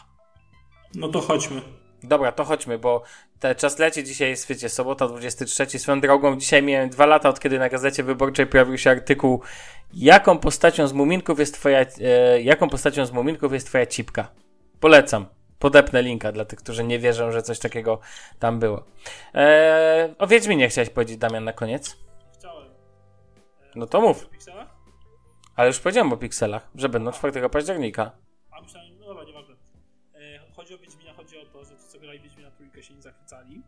[0.95, 1.61] No to chodźmy.
[2.03, 3.03] Dobra, to chodźmy, bo
[3.39, 4.03] te czas leci.
[4.03, 5.79] Dzisiaj jest, wiecie, sobota 23.
[5.79, 9.41] Swoją drogą, dzisiaj miałem dwa lata, od kiedy na Gazecie Wyborczej pojawił się artykuł
[9.93, 14.31] Jaką postacią z Muminków jest twoja, e, jaką postacią z Muminków jest twoja cipka?
[14.79, 15.25] Polecam.
[15.59, 17.99] Podepnę linka dla tych, którzy nie wierzą, że coś takiego
[18.39, 18.83] tam było.
[19.35, 21.97] E, o Wiedźminie chciałeś powiedzieć, Damian, na koniec?
[22.33, 22.69] Chciałem.
[23.75, 24.29] No to mów.
[25.55, 28.11] Ale już powiedziałem o pikselach, że będą 4 października.
[28.51, 28.94] A myślałem,
[31.55, 33.63] to, że ci co grali Wiedźmina trójkę się nie zachwycali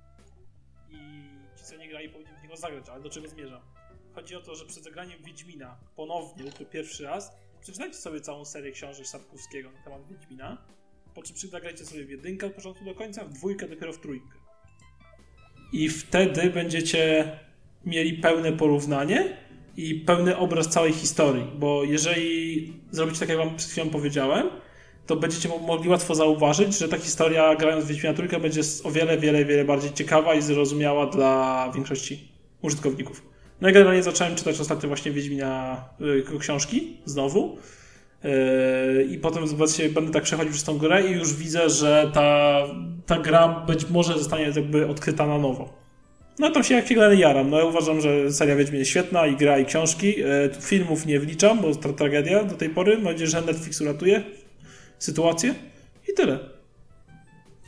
[0.90, 0.98] i
[1.58, 3.62] ci co nie grali powinni w niego zagrać, ale do czego zmierzam?
[4.16, 7.32] Chodzi o to, że przed zagraniem Wiedźmina ponownie, lub to pierwszy raz,
[7.62, 10.58] przeczytajcie sobie całą serię książek Sapkowskiego na temat Wiedźmina,
[11.14, 14.38] po czym zagrajcie sobie w jedynkę od początku do końca, w dwójkę dopiero w trójkę.
[15.74, 17.32] I wtedy będziecie
[17.86, 19.38] mieli pełne porównanie
[19.78, 24.50] i pełny obraz całej historii, bo jeżeli zrobicie tak, jak wam przed chwilą powiedziałem,
[25.08, 28.92] to będziecie mo- mogli łatwo zauważyć, że ta historia grając w Wiedźmina Trójkę będzie o
[28.92, 32.28] wiele, wiele, wiele bardziej ciekawa i zrozumiała dla większości
[32.62, 33.24] użytkowników.
[33.62, 35.84] No i generalnie zacząłem czytać ostatnio właśnie Wiedźmina
[36.36, 37.58] y, książki, znowu.
[38.24, 42.60] Yy, I potem zobaczcie, będę tak przechodził przez tą grę i już widzę, że ta,
[43.06, 45.74] ta gra być może zostanie jakby odkryta na nowo.
[46.40, 47.50] No tam się jak generalnie jaram.
[47.50, 50.16] No ja uważam, że seria Wiedźmin jest świetna i gra i książki.
[50.54, 52.96] Tu filmów nie wliczam, bo to tragedia do tej pory.
[52.96, 54.24] Mam nadzieję, że Netflix uratuje
[55.00, 55.56] sytuację.
[56.10, 56.40] I tyle.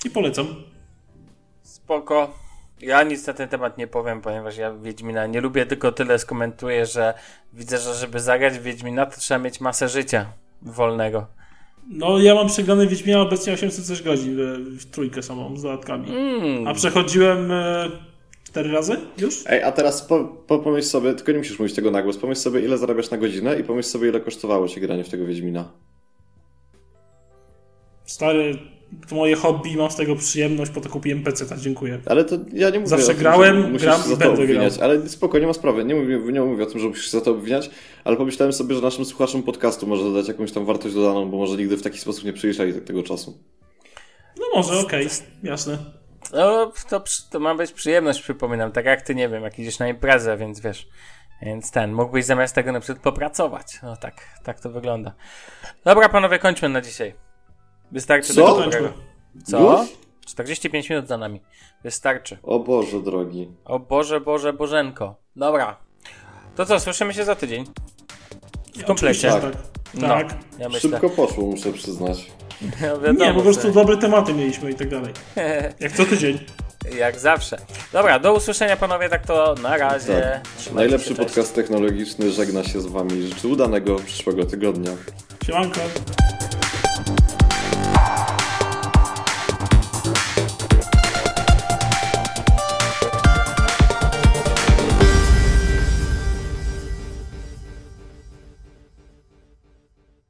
[0.05, 0.47] I polecam.
[1.63, 2.33] Spoko.
[2.81, 6.85] Ja nic na ten temat nie powiem, ponieważ ja Wiedźmina nie lubię, tylko tyle skomentuję,
[6.85, 7.13] że
[7.53, 10.25] widzę, że żeby zagrać w Wiedźmina, to trzeba mieć masę życia
[10.61, 11.27] wolnego.
[11.87, 16.09] No ja mam przegrany Wiedźmina obecnie 800 coś godzin w, w trójkę samą z dodatkami.
[16.09, 16.67] Mm.
[16.67, 17.89] A przechodziłem e,
[18.43, 19.43] cztery razy już?
[19.45, 22.41] Ej, a teraz po, po, pomyśl sobie, tylko nie musisz mówić tego na głos, pomyśl
[22.41, 25.71] sobie ile zarabiasz na godzinę i pomyśl sobie ile kosztowało ci granie w tego Wiedźmina.
[28.09, 28.57] Stary,
[29.09, 31.99] to moje hobby, mam z tego przyjemność, po to kupiłem PC, tak dziękuję.
[32.05, 34.89] Ale to ja nie mówię Zawsze o tym, grałem, gram się i będę obwiniać, grał.
[34.89, 35.85] ale spoko, nie ma sprawy.
[35.85, 37.69] Nie mówię, nie mówię o tym, że musisz się za to obwiniać,
[38.03, 41.57] ale pomyślałem sobie, że naszym słuchaczom podcastu może dodać jakąś tam wartość dodaną, bo może
[41.57, 43.37] nigdy w taki sposób nie przyjrzeli tego czasu.
[44.39, 45.07] No może, okej,
[45.43, 45.77] jasne.
[46.33, 48.71] No, to, to ma być przyjemność, przypominam.
[48.71, 50.87] Tak jak ty, nie wiem, jak idziesz na imprezę, więc wiesz.
[51.41, 53.65] Więc ten, mógłbyś zamiast tego na przykład popracować.
[53.83, 55.13] No tak, tak to wygląda.
[55.85, 57.28] Dobra, panowie, kończmy na dzisiaj.
[57.91, 58.45] Wystarczy Co?
[58.45, 58.89] tego dobrego.
[59.45, 59.81] Co?
[59.81, 59.89] Już?
[60.25, 61.41] 45 minut za nami.
[61.83, 62.37] Wystarczy.
[62.43, 63.47] O Boże drogi.
[63.65, 65.15] O Boże, Boże, Bożenko.
[65.35, 65.77] Dobra.
[66.55, 67.65] To co, słyszymy się za tydzień.
[68.77, 69.29] W komplecie.
[69.31, 69.43] Tak.
[69.93, 70.27] No, Tak.
[70.59, 70.89] ja myślę.
[70.89, 72.17] Szybko poszło, muszę przyznać.
[72.81, 75.13] No, wiadomo, Nie, po prostu że- dobre tematy mieliśmy i tak dalej.
[75.79, 76.39] Jak co tydzień.
[76.97, 77.57] Jak zawsze.
[77.93, 80.41] Dobra, do usłyszenia panowie, tak to na razie.
[80.65, 80.73] Tak.
[80.73, 81.19] Najlepszy cześć.
[81.19, 83.21] podcast technologiczny żegna się z wami.
[83.21, 84.91] Życzę udanego przyszłego tygodnia.
[85.45, 85.79] Siemanko.